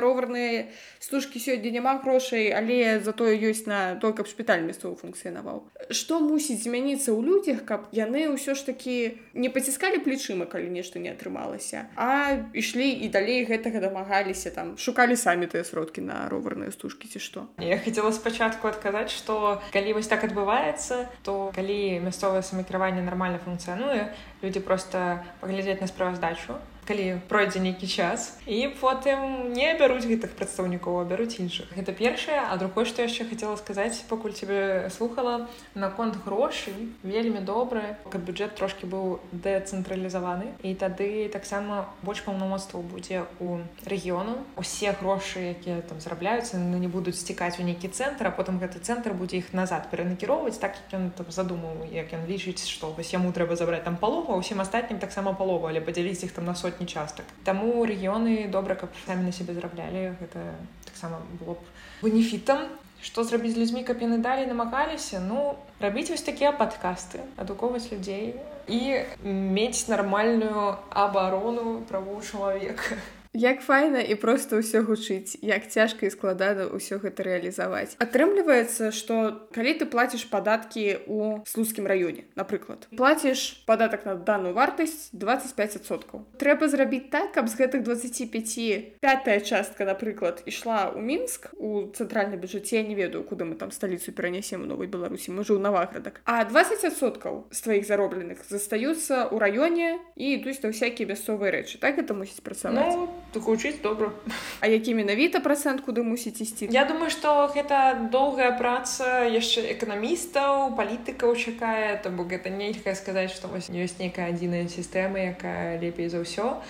роварныя 0.00 0.70
стужкі 1.00 1.42
сёння 1.42 1.70
няма 1.70 1.98
грошай 1.98 2.54
але 2.54 3.00
затое 3.00 3.34
ёсць 3.34 3.66
на 3.66 3.96
то 3.96 4.12
каб 4.12 4.30
шпіталь 4.30 4.62
мясцовы 4.62 4.94
функцыянаваў. 4.94 5.66
Что 5.90 6.20
мусіць 6.20 6.62
змяніцца 6.62 7.10
ў 7.10 7.20
людзях 7.24 7.66
каб 7.66 7.90
яны 7.90 8.30
ўсё 8.30 8.54
ж 8.54 8.62
такі 8.62 9.18
не 9.34 9.50
паціскалі 9.50 9.98
плечыма 10.06 10.46
калі 10.46 10.70
нешта 10.70 11.02
не 11.02 11.10
атрымалася 11.10 11.90
а 11.98 12.38
ішлі 12.54 12.86
і 13.02 13.10
далей 13.10 13.42
гэтага 13.50 13.82
дамагаліся 13.82 14.54
там 14.54 14.78
шукалі 14.78 15.18
самі 15.18 15.50
тыя 15.50 15.66
сродкі 15.66 16.06
на 16.06 16.30
роварныя 16.30 16.70
стужкі 16.70 17.10
ці 17.10 17.18
што. 17.18 17.50
Я 17.58 17.82
хотела 17.82 18.14
спачатку 18.14 18.70
адказаць 18.70 19.10
что 19.10 19.58
калі 19.72 19.96
вось 19.96 20.10
так 20.10 20.24
адбываецца 20.28 21.08
то 21.26 21.52
калі 21.56 22.00
мясцовае 22.04 22.42
самакіраванне 22.44 23.02
нармальна 23.02 23.40
функцыянуе 23.40 24.12
людзі 24.42 24.60
проста 24.60 25.24
паглядзець 25.40 25.80
на 25.80 25.88
справаздачу 25.88 26.60
калі 26.86 27.20
пройдзе 27.28 27.60
нейкі 27.62 27.86
час 27.86 28.38
і 28.46 28.66
потым 28.80 29.52
не 29.54 29.70
бяруць 29.78 30.06
гэтых 30.06 30.34
прадстаўнікоў 30.34 31.04
бяруць 31.06 31.38
іншых. 31.38 31.70
Гэта 31.76 31.92
першае. 31.92 32.42
А 32.42 32.56
другое 32.56 32.84
што 32.84 33.02
яшчэ 33.02 33.28
хацела 33.30 33.56
сказаць 33.56 34.02
пакуль 34.10 34.34
цябе 34.34 34.90
слухала 34.90 35.48
наконт 35.74 36.18
грошай 36.24 36.74
вельмі 37.02 37.40
добрае 37.40 37.96
каб 38.10 38.26
бюджэт 38.26 38.58
трошки 38.58 38.86
быў 38.86 39.20
дэцэнтралізаваны 39.32 40.58
і 40.62 40.74
тады 40.74 41.28
таксама 41.32 41.86
больш 42.02 42.22
паўнамоцтва 42.26 42.82
будзе 42.82 43.24
у 43.38 43.62
рэгіёну. 43.86 44.42
Усе 44.56 44.92
грошы 44.98 45.54
якія 45.54 45.82
там 45.86 46.00
зарабляюцца 46.00 46.58
ну 46.58 46.78
не 46.78 46.88
будуць 46.88 47.18
сцікаць 47.18 47.58
у 47.60 47.66
нейкі 47.66 47.88
цэнтр 47.88 48.26
а 48.26 48.34
потым 48.34 48.58
гэты 48.58 48.82
цэнтр 48.82 49.14
будзе 49.14 49.38
іх 49.38 49.52
назад 49.52 49.86
перанакіроўваць 49.90 50.58
так 50.58 50.74
як 50.74 50.98
ён 50.98 51.10
там 51.14 51.30
задумаў 51.30 51.86
як 51.92 52.12
ён 52.12 52.26
лічыць 52.26 52.66
што 52.66 52.90
вось 52.96 53.12
яму 53.14 53.32
трэба 53.32 53.56
забраць 53.56 53.84
там 53.84 53.96
палову 53.96 54.34
усім 54.34 54.60
астатнім 54.60 54.98
таксама 54.98 55.32
палову 55.32 55.70
але 55.70 55.80
падзяліць 55.80 56.24
іх 56.24 56.32
там 56.32 56.44
на 56.44 56.54
сотні 56.72 56.86
частак 56.86 57.26
Таму 57.44 57.84
рэгіёны 57.84 58.48
добра 58.48 58.74
каб 58.74 58.88
самі 59.06 59.24
на 59.24 59.32
сябе 59.32 59.54
зараблялі 59.54 60.16
гэта 60.20 60.56
таксама 60.84 61.20
было 61.40 61.54
б 61.54 61.60
бенефітам 62.02 62.68
што 63.02 63.24
зрабіць 63.24 63.54
з 63.54 63.58
людзьмі 63.58 63.84
каб 63.84 64.00
яны 64.00 64.18
далей 64.18 64.46
намагаліся 64.46 65.20
ну 65.20 65.56
рабіць 65.80 66.10
вось 66.10 66.22
такія 66.22 66.52
падкасты 66.52 67.20
адукоўваць 67.36 67.92
людзей 67.92 68.36
і 68.68 69.04
мець 69.24 69.88
нармальную 69.88 70.78
абарону 70.90 71.82
правоў 71.88 72.22
чалавека 72.22 72.96
Як 73.34 73.60
файна 73.64 74.04
і 74.04 74.12
проста 74.20 74.60
ўсё 74.60 74.84
гучыць, 74.84 75.40
як 75.40 75.64
цяжка 75.64 76.04
і 76.04 76.12
складана 76.12 76.68
ўсё 76.68 77.00
гэта 77.00 77.24
рэалізаваць. 77.24 77.96
Атрымліваецца, 77.96 78.92
што 78.92 79.48
калі 79.56 79.72
ты 79.80 79.88
плаціш 79.88 80.28
падаткі 80.28 81.08
ў 81.08 81.40
слуцкім 81.48 81.88
раёне, 81.88 82.28
напрыклад, 82.36 82.92
плаціш 82.92 83.64
падатак 83.64 84.04
на 84.04 84.20
данную 84.20 84.52
вартасць 84.52 85.08
25соткаў. 85.16 86.28
Трэба 86.36 86.68
зрабіць 86.68 87.08
так, 87.08 87.32
каб 87.32 87.48
з 87.48 87.56
гэтых 87.56 87.80
25 87.88 89.00
пятая 89.00 89.40
частка, 89.40 89.88
напрыклад, 89.88 90.44
ішла 90.44 90.92
ў 90.92 91.00
мінск 91.00 91.56
у 91.56 91.88
цэнтральным 91.88 92.36
бюджэце 92.36 92.84
не 92.84 92.92
ведаю, 92.92 93.24
куды 93.24 93.48
мы 93.48 93.56
там 93.56 93.72
сталіцу 93.72 94.12
перанясем 94.12 94.68
у 94.68 94.68
новай 94.68 94.92
беларусі, 94.92 95.32
мы 95.32 95.40
жыў 95.40 95.56
наваградак. 95.56 96.20
А 96.28 96.44
20соткаў 96.44 97.48
з 97.48 97.58
тваіх 97.64 97.88
заробленых 97.88 98.44
застаюцца 98.44 99.32
ў 99.32 99.40
раёне 99.40 100.04
і 100.20 100.36
ідуць 100.36 100.60
на 100.60 100.68
ўсякія 100.68 101.08
мясцовыя 101.08 101.48
рэчы. 101.48 101.80
Так 101.80 101.96
это 101.96 102.12
мусіць 102.12 102.44
працаваць. 102.44 102.92
Ну 102.92 103.21
так 103.32 103.48
учыць 103.48 103.80
добра 103.82 104.12
А 104.60 104.66
які 104.66 104.94
менавіта 104.94 105.40
працэнт 105.40 105.80
куды 105.86 106.02
мусіць 106.02 106.40
ісці 106.44 106.68
Я 106.70 106.84
думаю 106.84 107.10
што 107.10 107.48
гэта 107.54 108.08
доўгая 108.12 108.52
праца 108.58 109.24
яшчэ 109.26 109.70
эканамістаў 109.74 110.76
палітыкаў 110.76 111.36
чакае 111.36 112.00
то 112.02 112.10
бок 112.10 112.34
гэта 112.34 112.50
нельга 112.50 112.94
сказаць 112.94 113.32
што 113.32 113.48
вось 113.48 113.70
ёсць 113.70 113.98
нейкая 113.98 114.28
адзіная 114.34 114.68
сістэма 114.68 115.32
якая 115.32 115.78
лепей 115.80 116.08
за 116.08 116.20
ўсё. 116.22 116.60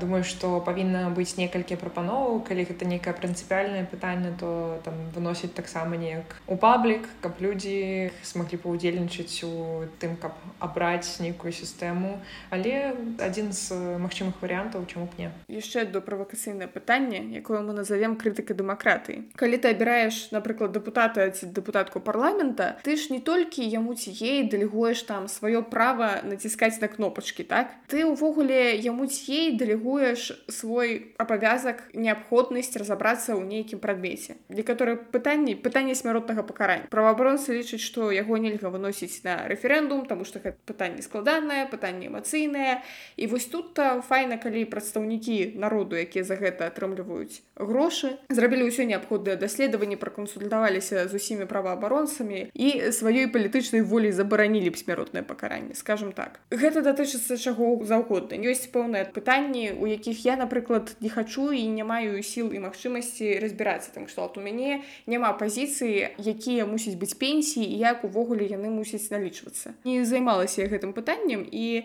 Думаю 0.00 0.24
што 0.24 0.64
павінна 0.64 1.10
быць 1.12 1.36
некалькі 1.36 1.76
прапановаў. 1.76 2.40
Калі 2.48 2.64
гэта 2.64 2.88
нейкае 2.88 3.12
прынцыпіальнае 3.12 3.84
пытанне 3.84 4.32
то 4.40 4.80
там 4.84 4.96
выносіць 5.12 5.52
таксама 5.52 6.00
неяк 6.00 6.40
у 6.48 6.56
паблік 6.56 7.04
каб 7.20 7.36
людзі 7.44 8.08
смаглі 8.22 8.56
паўдзельнічаць 8.64 9.44
у 9.44 9.84
тым 10.00 10.16
каб 10.16 10.32
абраць 10.58 11.20
нейкую 11.20 11.52
сістэму. 11.52 12.16
Але 12.48 12.96
адзін 13.20 13.52
з 13.52 13.76
магчымых 14.00 14.40
варыянтаў 14.40 14.88
чаму 14.88 15.10
б 15.10 15.20
не. 15.20 15.28
Яшчэ 15.52 15.83
до 15.86 16.00
правакацыйнае 16.00 16.68
пытанне 16.68 17.24
якое 17.40 17.60
мы 17.60 17.72
назовем 17.72 18.16
крытыка 18.16 18.54
дэмакратыі 18.54 19.34
калі 19.36 19.56
ты 19.58 19.74
абіраеш 19.74 20.30
напрыклад 20.30 20.72
дэпутата 20.72 21.28
ці 21.30 21.50
дэпутатку 21.50 22.00
парламента 22.00 22.78
ты 22.84 22.96
ж 22.96 23.10
не 23.10 23.20
толькі 23.20 23.64
яму 23.64 23.94
ці 23.94 24.10
ей 24.10 24.48
дэлегуеш 24.48 25.02
там 25.08 25.28
сваё 25.28 25.62
права 25.62 26.20
націскаць 26.24 26.80
на 26.80 26.88
кнопачкі 26.88 27.44
так? 27.44 27.74
Ты 27.88 28.04
ўвогуле 28.06 28.76
яму 28.76 29.06
ці 29.06 29.32
ей 29.32 29.56
дэлегуеш 29.56 30.46
свой 30.48 31.14
абавязак 31.18 31.90
неабходнасць 31.94 32.76
разабрацца 32.76 33.34
ў 33.34 33.42
нейкім 33.44 33.78
прадмеце 33.78 34.36
некаторыя 34.48 34.96
пытанні 34.96 35.54
пытанне 35.54 35.94
смяротнага 35.94 36.42
пакарання 36.42 36.90
праваабаронцы 36.90 37.56
лічаць 37.56 37.82
што 37.82 38.10
яго 38.12 38.38
нельга 38.38 38.70
выносіць 38.70 39.24
на 39.24 39.48
рэферэндум 39.50 40.06
таму 40.06 40.24
што 40.24 40.40
гэта 40.44 40.58
пытанне 40.68 41.02
складанае 41.02 41.66
пытанне 41.70 42.08
эмацыйнае 42.08 42.82
і 43.16 43.26
вось 43.32 43.46
тут 43.50 43.78
файна 44.08 44.38
калі 44.38 44.64
прадстаўнікі 44.70 45.58
народу 45.74 45.96
якія 45.96 46.24
за 46.24 46.38
гэта 46.38 46.70
атрымліваюць 46.70 47.42
грошы 47.58 48.14
зрабілі 48.30 48.70
ўсё 48.70 48.86
неабходныя 48.86 49.34
даследаванні 49.34 49.98
пракансультаваліся 49.98 51.10
з 51.10 51.18
усімі 51.18 51.50
праваабаронцамі 51.50 52.54
і 52.54 52.68
сваёй 52.94 53.26
палітычнай 53.26 53.82
волей 53.82 54.14
забаранілі 54.14 54.70
б 54.70 54.78
смяротнае 54.78 55.26
пакаранне 55.26 55.74
скажем 55.74 56.14
так. 56.14 56.38
Гэта 56.54 56.86
датычыцца 56.86 57.34
чаго 57.34 57.82
заўгодна. 57.82 58.38
Ёсць 58.38 58.70
пэўнае 58.70 59.10
пытанне 59.10 59.74
у 59.74 59.90
якіх 59.90 60.22
я 60.22 60.38
напрыклад 60.38 60.94
не 61.02 61.10
хачу 61.10 61.50
і 61.50 61.66
не 61.66 61.82
маю 61.82 62.22
сіл 62.22 62.54
і 62.54 62.62
магчымасці 62.62 63.42
разбірацца 63.42 63.90
там 63.90 64.06
што 64.06 64.30
у 64.30 64.40
мяне 64.40 64.86
няма 65.10 65.34
пазіцыі 65.34 66.14
якія 66.22 66.70
мусяць 66.70 66.94
быць 66.94 67.18
пенсіі 67.18 67.66
як 67.66 68.06
увогуле 68.06 68.46
яны 68.46 68.70
мусяць 68.70 69.10
налічвацца. 69.10 69.74
Не 69.82 70.06
займалася 70.06 70.70
гэтым 70.70 70.94
пытаннем 70.94 71.42
і 71.42 71.82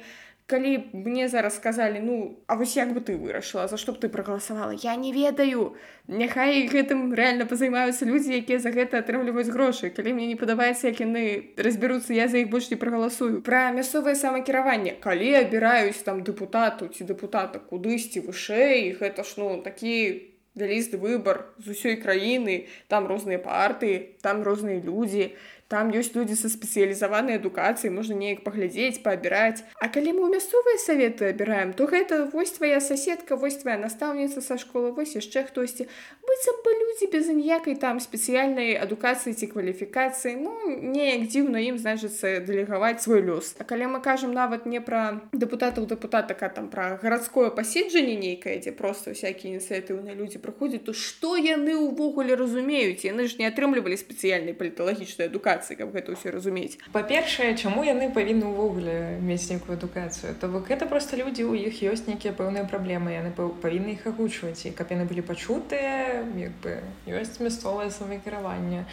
калі 0.49 0.89
мне 0.93 1.29
зараз 1.29 1.55
сказалі 1.55 2.01
ну 2.01 2.39
а 2.47 2.55
вось 2.55 2.75
як 2.77 2.93
бы 2.93 3.01
ты 3.05 3.15
вырашыла 3.15 3.67
за 3.69 3.77
што 3.77 3.93
б 3.93 4.01
ты 4.01 4.09
прагаласавала 4.09 4.73
я 4.73 4.95
не 4.95 5.13
ведаю. 5.13 5.77
Няхай 6.09 6.65
гэтым 6.65 7.13
рэальна 7.13 7.45
пазаймаюцца 7.45 8.09
людзі 8.09 8.33
якія 8.41 8.57
за 8.57 8.73
гэта 8.73 9.05
атрымліваюць 9.05 9.53
грошы. 9.53 9.93
Калі 9.93 10.17
мне 10.17 10.25
не 10.33 10.35
падабаецца 10.35 10.89
як 10.89 11.05
яны 11.05 11.53
разбяруцца 11.57 12.17
я 12.17 12.27
за 12.27 12.41
іх 12.41 12.49
больш 12.49 12.71
не 12.73 12.81
прагаласую 12.81 13.45
пра 13.45 13.69
мясцовае 13.71 14.15
самакіраванне. 14.17 14.97
Калі 14.97 15.29
абіраюсь 15.45 16.01
там 16.01 16.25
дэпутату 16.25 16.89
ці 16.89 17.05
дэпутата 17.05 17.61
кудысьці 17.61 18.25
вышэй 18.25 18.97
гэта 18.97 19.21
ж 19.21 19.37
ну 19.37 19.61
такі 19.61 20.33
вялізны 20.57 20.97
выбар 20.97 21.53
з 21.61 21.77
усёй 21.77 22.01
краіны. 22.01 22.67
Там 22.89 23.05
розныя 23.05 23.37
партыі 23.37 24.17
там 24.25 24.41
розныя 24.41 24.81
людзі 24.81 25.37
там 25.69 25.93
ёсць 25.93 26.17
людзі 26.17 26.33
са 26.33 26.49
спецыялізаванай 26.49 27.37
адукацыяй 27.37 27.93
можна 27.93 28.17
неяк 28.17 28.41
паглядзець 28.41 29.05
паабіраць 29.05 29.61
А 29.77 29.85
калі 29.93 30.17
мы 30.17 30.21
ў 30.25 30.29
мясцовыя 30.33 30.81
саветы 30.81 31.29
абіраем 31.29 31.77
то 31.77 31.85
гэта 31.85 32.25
вось 32.33 32.57
твоя 32.57 32.81
соседка 32.81 33.37
вось 33.37 33.61
твоя 33.61 33.77
настаўніца 33.77 34.41
са 34.41 34.57
школы 34.57 34.89
вось 34.97 35.13
яшчэ 35.13 35.45
хтосьці 35.45 35.85
быццам 36.25 36.57
бы 36.65 36.73
людзі 36.73 37.09
без 37.13 37.29
ніякай 37.29 37.77
там 37.77 38.01
спецыяльнай 38.01 38.81
адукацыі 38.81 39.37
ці 39.37 39.45
кваліфікацыі 39.53 40.41
ну 40.41 40.57
неяк 40.81 41.29
дзіўна 41.29 41.61
ім 41.69 41.77
значыцца 41.77 42.41
дэлегаваць 42.41 43.05
свой 43.05 43.21
лёс. 43.21 43.53
А 43.61 43.63
калі 43.63 43.93
мы 43.93 44.01
кажам 44.01 44.33
нават 44.33 44.65
не 44.65 44.81
пра 44.81 45.21
дэпутатаў 45.37 45.85
дэпутатака 45.85 46.49
там 46.49 46.73
пра 46.73 46.97
гарадское 46.97 47.53
паседжанне 47.53 48.17
нейкае 48.17 48.57
дзе 48.57 48.73
просто 48.73 49.13
всякие 49.13 49.53
ініцыятыўныя 49.53 50.17
людзі 50.17 50.41
прыходзяць 50.41 50.81
то 50.89 50.97
што 50.97 51.37
яны 51.37 51.77
ўвогуле 51.77 52.33
разумеюць? 52.33 53.05
Яны 53.05 53.29
ж 53.29 53.37
не 53.37 53.45
атрымлівалі 53.45 53.93
спецыяльнай 54.01 54.57
паліталагічнай 54.57 55.29
адукацыі 55.29 55.58
адукацыі 55.59 55.77
каб 55.77 55.91
гэта 55.93 56.15
ўсё 56.15 56.31
разумець. 56.31 56.79
Па-першае 56.91 57.55
чаму 57.59 57.83
яны 57.83 58.09
павінны 58.15 58.47
ўвогуле 58.47 59.19
мець 59.19 59.51
нейкую 59.51 59.75
адукацыю? 59.75 60.35
То 60.39 60.47
бок 60.47 60.67
гэта 60.71 60.87
просто 60.87 61.19
людзі 61.19 61.43
у 61.43 61.53
іх 61.53 61.83
ёсць 61.83 62.07
нейкія 62.07 62.33
пэўныя 62.33 62.63
праблемы 62.63 63.11
яны 63.11 63.31
павінны 63.35 63.99
іх 63.99 64.07
агучваць. 64.07 64.65
І 64.65 64.71
каб 64.71 64.91
яны 64.91 65.05
былі 65.05 65.21
пачутыя 65.21 66.23
як 66.23 66.53
бы 66.63 66.79
ёсць 67.07 67.39
мясцовае 67.43 67.91
самакіраванне 67.91 68.87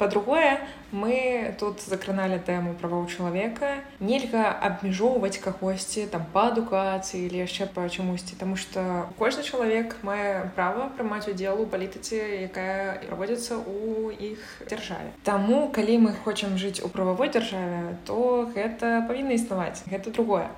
по-другое 0.00 0.58
мы 0.92 1.54
тут 1.60 1.84
закраналі 1.84 2.40
тэму 2.40 2.72
правоў 2.80 3.04
чалавека. 3.12 3.84
Нельга 4.00 4.48
абмяжоўваць 4.48 5.36
кагосьці 5.44 6.08
там 6.08 6.24
па 6.32 6.48
адукацыі 6.48 7.28
или 7.28 7.44
яшчэ 7.44 7.68
па 7.68 7.84
чамусьці 7.84 8.40
тому 8.40 8.56
что 8.56 8.80
кожны 9.20 9.44
чалавек 9.44 10.00
мае 10.02 10.48
права 10.56 10.88
прымаць 10.96 11.28
удзел 11.28 11.60
у 11.60 11.68
палітыцы 11.68 12.48
якая 12.48 12.96
праводзіцца 13.04 13.60
у 13.60 14.08
іх 14.08 14.40
дзяржаве. 14.64 15.12
Таму 15.22 15.68
калі 15.68 16.00
мы 16.08 16.16
хочам 16.24 16.56
жыць 16.56 16.80
у 16.80 16.88
прававой 16.88 17.28
дзяржаве 17.28 18.00
то 18.08 18.48
гэта 18.56 19.04
павінна 19.04 19.36
існаваць. 19.36 19.84
Гэта 19.84 20.16
другое 20.16 20.48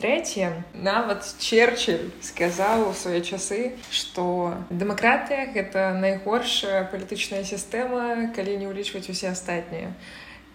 Трэцяе, 0.00 0.64
нават 0.74 1.22
Черчилль 1.38 2.10
сказаў 2.20 2.90
у 2.90 2.94
свае 2.98 3.22
часы, 3.22 3.78
што 3.94 4.54
дэмакратыя 4.68 5.54
гэта 5.54 5.94
найгоршая 5.94 6.84
палітычная 6.90 7.44
сістэма, 7.46 8.34
калі 8.34 8.58
не 8.58 8.66
ўлічваць 8.66 9.06
усе 9.08 9.30
астатнія. 9.30 9.94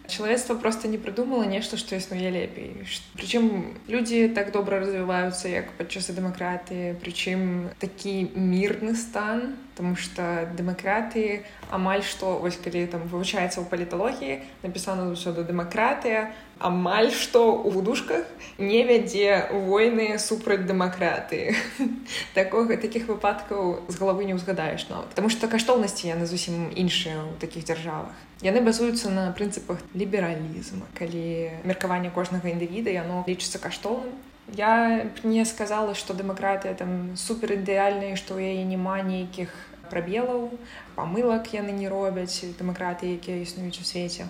Чалавецтва 0.10 0.56
проста 0.56 0.90
не 0.90 0.98
прыдумала 0.98 1.46
нешта, 1.46 1.78
што 1.78 1.96
існуе 1.96 2.34
лепей. 2.34 2.84
Прычым 3.14 3.78
людзі 3.88 4.28
так 4.34 4.52
добра 4.52 4.82
развіваюцца, 4.82 5.48
як 5.48 5.72
падчас 5.78 6.10
дэмакратыі, 6.10 6.98
прычым 7.00 7.70
такі 7.80 8.34
мірны 8.34 8.98
стан, 8.98 9.54
Таму 9.80 9.96
што 9.96 10.24
дэмакратыі 10.60 11.40
амаль 11.72 12.02
што 12.04 12.34
вось 12.44 12.58
калі 12.60 12.82
там 12.92 13.06
вывучаецца 13.08 13.64
ў 13.64 13.66
паліталогіі, 13.72 14.36
напісана 14.60 15.08
заўсёды 15.08 15.48
дэмакратыя, 15.48 16.36
амаль 16.60 17.12
што 17.16 17.42
ў 17.64 17.72
вудушках 17.72 18.28
не 18.60 18.84
вядзе 18.84 19.48
войны 19.52 20.20
супраць 20.20 20.68
дэмакратыі 20.68 21.56
такога 22.40 22.76
такіх 22.76 23.08
выпадкаў 23.08 23.88
з 23.88 23.96
галавы 23.96 24.28
не 24.28 24.36
ўзгадаеш 24.36 24.90
нават 24.92 25.16
Таму 25.16 25.32
што 25.32 25.48
каштоўнасці 25.48 26.12
яны 26.12 26.28
зусім 26.28 26.70
іншыя 26.76 27.16
ў 27.16 27.40
такіх 27.40 27.64
дзяржавах. 27.68 28.16
Яны 28.44 28.60
базуюцца 28.64 29.12
на 29.12 29.32
прынцыпах 29.36 29.80
лібералізма. 29.96 30.88
Калі 30.96 31.52
меркаванне 31.64 32.12
кожнага 32.12 32.52
індывіда 32.52 32.92
яно 32.92 33.24
лічыцца 33.28 33.60
каштоўным. 33.60 34.16
Я 34.56 35.08
не 35.24 35.46
сказала 35.46 35.96
што 35.96 36.14
дэмакратыя 36.14 36.76
там 36.76 37.16
супер 37.16 37.56
ідэальная 37.56 38.16
што 38.20 38.36
ў 38.36 38.60
яе 38.60 38.64
няма 38.68 39.00
нейкіх 39.04 39.52
прабелаў 39.90 40.50
памылак 40.96 41.50
яны 41.54 41.74
не 41.74 41.90
робяць 41.90 42.46
дэмакраты 42.58 43.18
якія 43.18 43.42
існуюць 43.42 43.82
у 43.82 43.86
свеце 43.86 44.30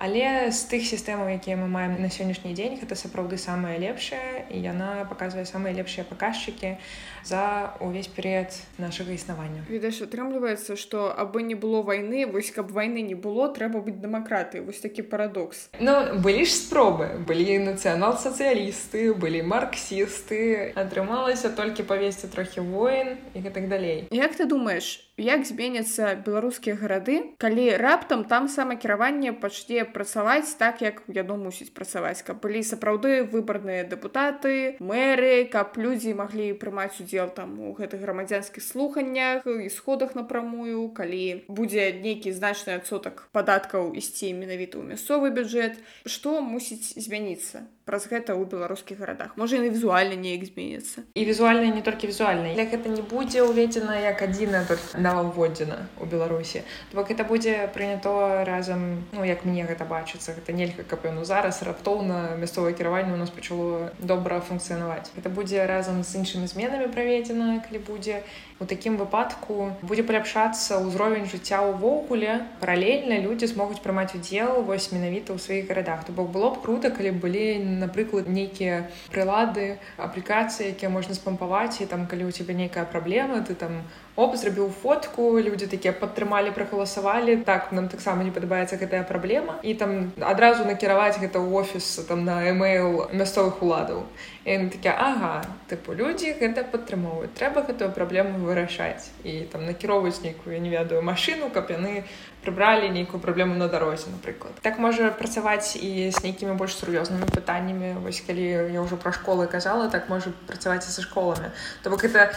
але 0.00 0.48
з 0.48 0.60
тых 0.72 0.88
сістэмаў 0.88 1.28
якія 1.36 1.60
мы 1.60 1.68
маем 1.68 2.00
на 2.00 2.08
сённяшні 2.08 2.56
дзень 2.56 2.80
гэта 2.80 2.96
сапраўды 2.96 3.36
самая 3.36 3.76
лепшая 3.76 4.48
і 4.48 4.56
яна 4.56 5.04
паказвае 5.04 5.44
самыя 5.44 5.76
лепшыя 5.76 6.08
паказчыкі 6.08 6.80
за 7.28 7.76
увесь 7.84 8.08
перыяд 8.08 8.56
нашага 8.80 9.12
існавання. 9.12 9.60
Відаш 9.68 10.00
атрымліваецца 10.08 10.80
што 10.80 11.12
абы 11.12 11.44
не 11.44 11.54
было 11.54 11.84
вайны 11.84 12.24
вось 12.24 12.48
каб 12.48 12.72
вайны 12.72 13.04
не 13.04 13.14
было 13.14 13.52
трэба 13.52 13.84
быць 13.84 14.00
дэмакраты 14.00 14.64
вось 14.64 14.80
такі 14.80 15.04
парадокс. 15.04 15.68
Ну 15.80 16.16
былі 16.24 16.48
ж 16.48 16.56
спробы. 16.56 17.20
Былі 17.28 17.60
нацыянал-сацыялісты 17.68 19.12
былі 19.12 19.44
марксісты 19.44 20.72
атрымалася 20.80 21.52
толькі 21.52 21.84
павесці 21.84 22.32
трохі 22.32 22.64
воін 22.64 23.20
і 23.36 23.44
гэтак 23.44 23.68
далей. 23.68 24.08
Як 24.08 24.32
ты 24.32 24.48
думаешь 24.48 25.09
як 25.20 25.44
зменяцца 25.44 26.16
беларускія 26.26 26.76
гарады 26.80 27.36
калі 27.38 27.76
раптам 27.76 28.24
там 28.24 28.48
самакіраванне 28.48 29.32
пачне 29.32 29.84
працаваць 29.84 30.56
так 30.56 30.82
як 30.82 31.02
яно 31.08 31.36
мусіць 31.36 31.70
працаваць 31.76 32.24
каб 32.26 32.40
былі 32.40 32.64
сапраўды 32.64 33.22
выбарныя 33.28 33.84
дэпутаты 33.84 34.80
мэры 34.80 35.44
каб 35.52 35.76
людзі 35.76 36.16
маглі 36.16 36.50
прымаць 36.56 36.96
удзел 37.00 37.28
там 37.28 37.60
у 37.60 37.74
гэтых 37.76 38.00
грамадзянскіх 38.00 38.64
слуханнях 38.64 39.46
і 39.46 39.68
сходах 39.68 40.16
напрамую 40.16 40.88
калі 40.96 41.44
будзе 41.48 41.92
нейкі 42.00 42.32
значны 42.32 42.80
адсотак 42.80 43.28
падаткаў 43.36 43.92
ісці 44.00 44.32
менавіта 44.34 44.80
ў 44.80 44.94
мясцовы 44.94 45.30
бюджэт. 45.34 45.78
Што 46.06 46.40
мусіць 46.40 46.96
змяніцца 46.96 47.66
праз 47.90 48.06
гэта 48.06 48.38
ў 48.38 48.46
беларускіх 48.46 49.02
гарадах. 49.02 49.34
Можа 49.34 49.58
і 49.58 49.66
візуальна 49.66 50.14
неяк 50.14 50.46
зменіцца 50.46 51.02
і 51.18 51.26
візуальна 51.26 51.74
не 51.74 51.82
толькі 51.82 52.06
візуальна. 52.06 52.54
Як 52.54 52.70
гэта 52.70 52.86
не 52.86 53.02
будзе 53.02 53.42
ўведзена 53.42 53.98
як 53.98 54.22
адзіна 54.22 54.62
нововводзена 54.94 55.90
у 55.98 56.06
беларусі 56.06 56.62
бок 56.94 57.10
это 57.10 57.24
будзе 57.24 57.66
прынято 57.74 58.44
разам 58.46 59.02
ну 59.10 59.24
як 59.26 59.44
мне 59.44 59.66
гэта 59.66 59.82
бачыцца. 59.82 60.38
Гэта 60.38 60.54
нельга 60.54 60.86
каб 60.86 61.02
ну 61.10 61.24
зараз 61.24 61.62
раптоўна 61.66 62.36
мясцовае 62.38 62.78
кіраванне 62.78 63.14
у 63.14 63.18
нас 63.18 63.34
пачало 63.34 63.90
добра 63.98 64.38
функцыянаваць. 64.38 65.10
Это 65.18 65.26
будзе 65.26 65.66
разам 65.66 66.04
з 66.06 66.22
іншымі 66.22 66.46
зменамі 66.46 66.86
праведзена 66.94 67.58
калі 67.66 67.82
будзе. 67.82 68.22
У 68.60 68.66
такім 68.68 69.00
выпадку 69.00 69.72
будзе 69.80 70.04
паляпшацца 70.04 70.84
ўзровень 70.84 71.24
жыцця 71.24 71.64
ўвогуле. 71.64 72.44
Паралельна 72.60 73.16
людзі 73.24 73.48
змогуць 73.48 73.80
прымаць 73.80 74.12
удзел 74.12 74.60
вось 74.68 74.92
менавіта 74.92 75.32
ў 75.32 75.40
сваіх 75.40 75.72
гарадах. 75.72 76.04
То 76.04 76.12
бок 76.12 76.28
было 76.28 76.52
б 76.52 76.60
круто 76.60 76.92
калі 76.92 77.16
былі 77.16 77.56
напрыклад 77.80 78.28
нейкія 78.28 78.86
прылады 79.14 79.66
аплікацыі 79.96 80.70
якія 80.72 80.92
можна 80.92 81.16
спампаваць 81.18 81.80
і 81.80 81.88
там 81.90 82.06
калі 82.06 82.28
у 82.28 82.34
цябе 82.36 82.54
нейкая 82.54 82.84
праблема 82.84 83.40
ты 83.48 83.58
там 83.64 83.82
оп 84.20 84.36
зрабіў 84.36 84.68
фотку 84.68 85.40
людзі 85.40 85.66
такія 85.72 85.92
падтрымалі 85.96 86.52
прагаласавалі 86.52 87.36
так 87.48 87.72
нам 87.72 87.88
таксама 87.88 88.24
не 88.26 88.30
падабаецца 88.30 88.76
гэтая 88.76 89.00
праблема 89.08 89.56
і 89.64 89.72
там 89.80 90.12
адразу 90.20 90.68
накіраваць 90.68 91.16
гэта 91.16 91.40
ў 91.40 91.64
офіс 91.64 92.04
там 92.08 92.24
на 92.28 92.44
email 92.44 93.08
мясцовых 93.16 93.64
уладаў 93.64 94.04
такія 94.44 94.92
ага 94.96 95.32
тыпу 95.72 95.96
людзі 95.96 96.36
гэта 96.36 96.66
падтрымоўваюць 96.68 97.32
трэба 97.40 97.64
гэтую 97.64 97.88
праблему 97.96 98.44
вырашаць 98.44 99.08
і 99.24 99.48
там 99.52 99.64
накіроўваюць 99.64 100.20
нейкую 100.20 100.60
не 100.60 100.68
ведаю 100.68 101.00
машыну 101.00 101.48
каб 101.48 101.72
яны 101.72 102.04
прыбралі 102.44 102.92
нейкую 102.92 103.20
праблему 103.24 103.56
на 103.56 103.68
дарозе 103.72 104.12
напрыклад 104.12 104.60
так 104.60 104.76
можа 104.78 105.10
працаваць 105.16 105.76
і 105.80 106.12
з 106.12 106.18
нейкімі 106.24 106.60
больш 106.60 106.76
сур'ёзнымі 106.76 107.24
пытаннямі 107.32 108.04
вось 108.04 108.20
калі 108.20 108.68
я 108.68 108.80
ўжо 108.84 109.00
пра 109.00 109.16
школы 109.16 109.48
казала 109.48 109.88
так 109.88 110.12
можа 110.12 110.32
працаваць 110.44 110.84
і 110.84 110.92
са 110.92 111.00
школамі 111.00 111.52
то 111.82 111.90
бок 111.90 112.04
э, 112.04 112.28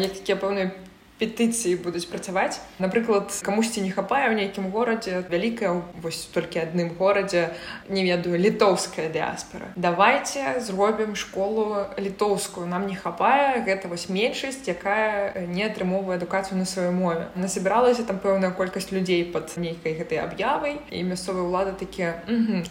як 0.00 0.12
такія 0.12 0.36
пэўныя 0.36 0.72
петыцыі 1.18 1.76
будуць 1.82 2.06
працаваць 2.10 2.60
напрыклад 2.78 3.32
камусьці 3.42 3.84
не 3.84 3.90
хапае 3.90 4.28
ў 4.30 4.34
нейкім 4.40 4.70
горадзе 4.70 5.24
вялікая 5.30 5.74
вось 6.02 6.26
толькі 6.32 6.64
адным 6.64 6.94
горадзе 6.98 7.52
не 7.88 8.04
ведаю 8.04 8.38
літоўская 8.38 9.08
дыаспора 9.12 9.72
давайте 9.76 10.60
зробім 10.60 11.16
школу 11.16 11.86
літоўскую. 11.98 12.66
Нам 12.66 12.86
не 12.86 12.96
хапае 12.96 13.64
гэта 13.64 13.88
вось 13.88 14.08
меншасць 14.08 14.66
якая 14.68 15.46
не 15.46 15.64
атрымоўвае 15.64 16.16
адукацыю 16.18 16.58
на 16.58 16.64
сваёй 16.64 16.90
мове. 16.90 17.28
Насабіралася 17.34 18.04
там 18.04 18.18
пэўная 18.18 18.50
колькасць 18.50 18.92
людзей 18.92 19.24
под 19.24 19.56
нейкай 19.56 19.96
гэтай 19.98 20.22
аб'явай 20.24 20.80
і 20.90 21.02
мясцовыя 21.02 21.46
ўлады 21.46 21.72
такія 21.78 22.22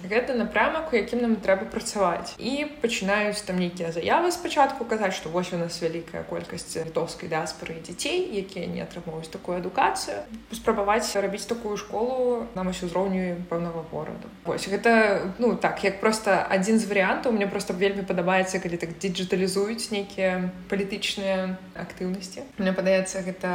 гэта 0.04 0.36
напрамак 0.36 0.94
у 0.94 0.96
якім 0.96 1.22
нам 1.22 1.36
трэба 1.36 1.70
працаваць 1.72 2.36
і 2.38 2.68
пачынаюць 2.82 3.42
там 3.46 3.60
нейкія 3.60 3.92
заявы 3.92 4.32
спачатку 4.32 4.86
казаць 4.86 5.16
што 5.16 5.30
вось 5.30 5.54
у 5.54 5.58
нас 5.58 5.82
вялікая 5.82 6.24
колькасць 6.24 6.76
літоўскай 6.76 7.30
дыаспоры 7.30 7.80
дзяцей 7.82 8.35
якія 8.42 8.68
не 8.68 8.82
атрымаюць 8.84 9.32
такую 9.32 9.58
адукацыю 9.58 10.26
спрабаваць 10.52 11.16
рабіць 11.16 11.46
такую 11.46 11.78
школу 11.78 12.48
нам 12.56 12.68
ось 12.68 12.82
узроўню 12.84 13.42
пэўнага 13.50 13.84
гораду. 13.92 14.30
Ось 14.46 14.68
гэта 14.68 15.32
ну 15.40 15.56
так 15.56 15.84
як 15.84 16.00
просто 16.00 16.46
адзін 16.50 16.80
з 16.80 16.90
варыянтаў 16.90 17.32
мне 17.32 17.48
просто 17.48 17.74
вельмі 17.74 18.04
падабаецца 18.04 18.60
калі 18.60 18.78
так 18.78 18.98
дыджиталізуюць 19.02 19.92
нейкія 19.92 20.50
палітычныя 20.70 21.58
актыўнасці. 21.76 22.46
Мне 22.58 22.74
падаецца 22.74 23.22
гэта 23.22 23.50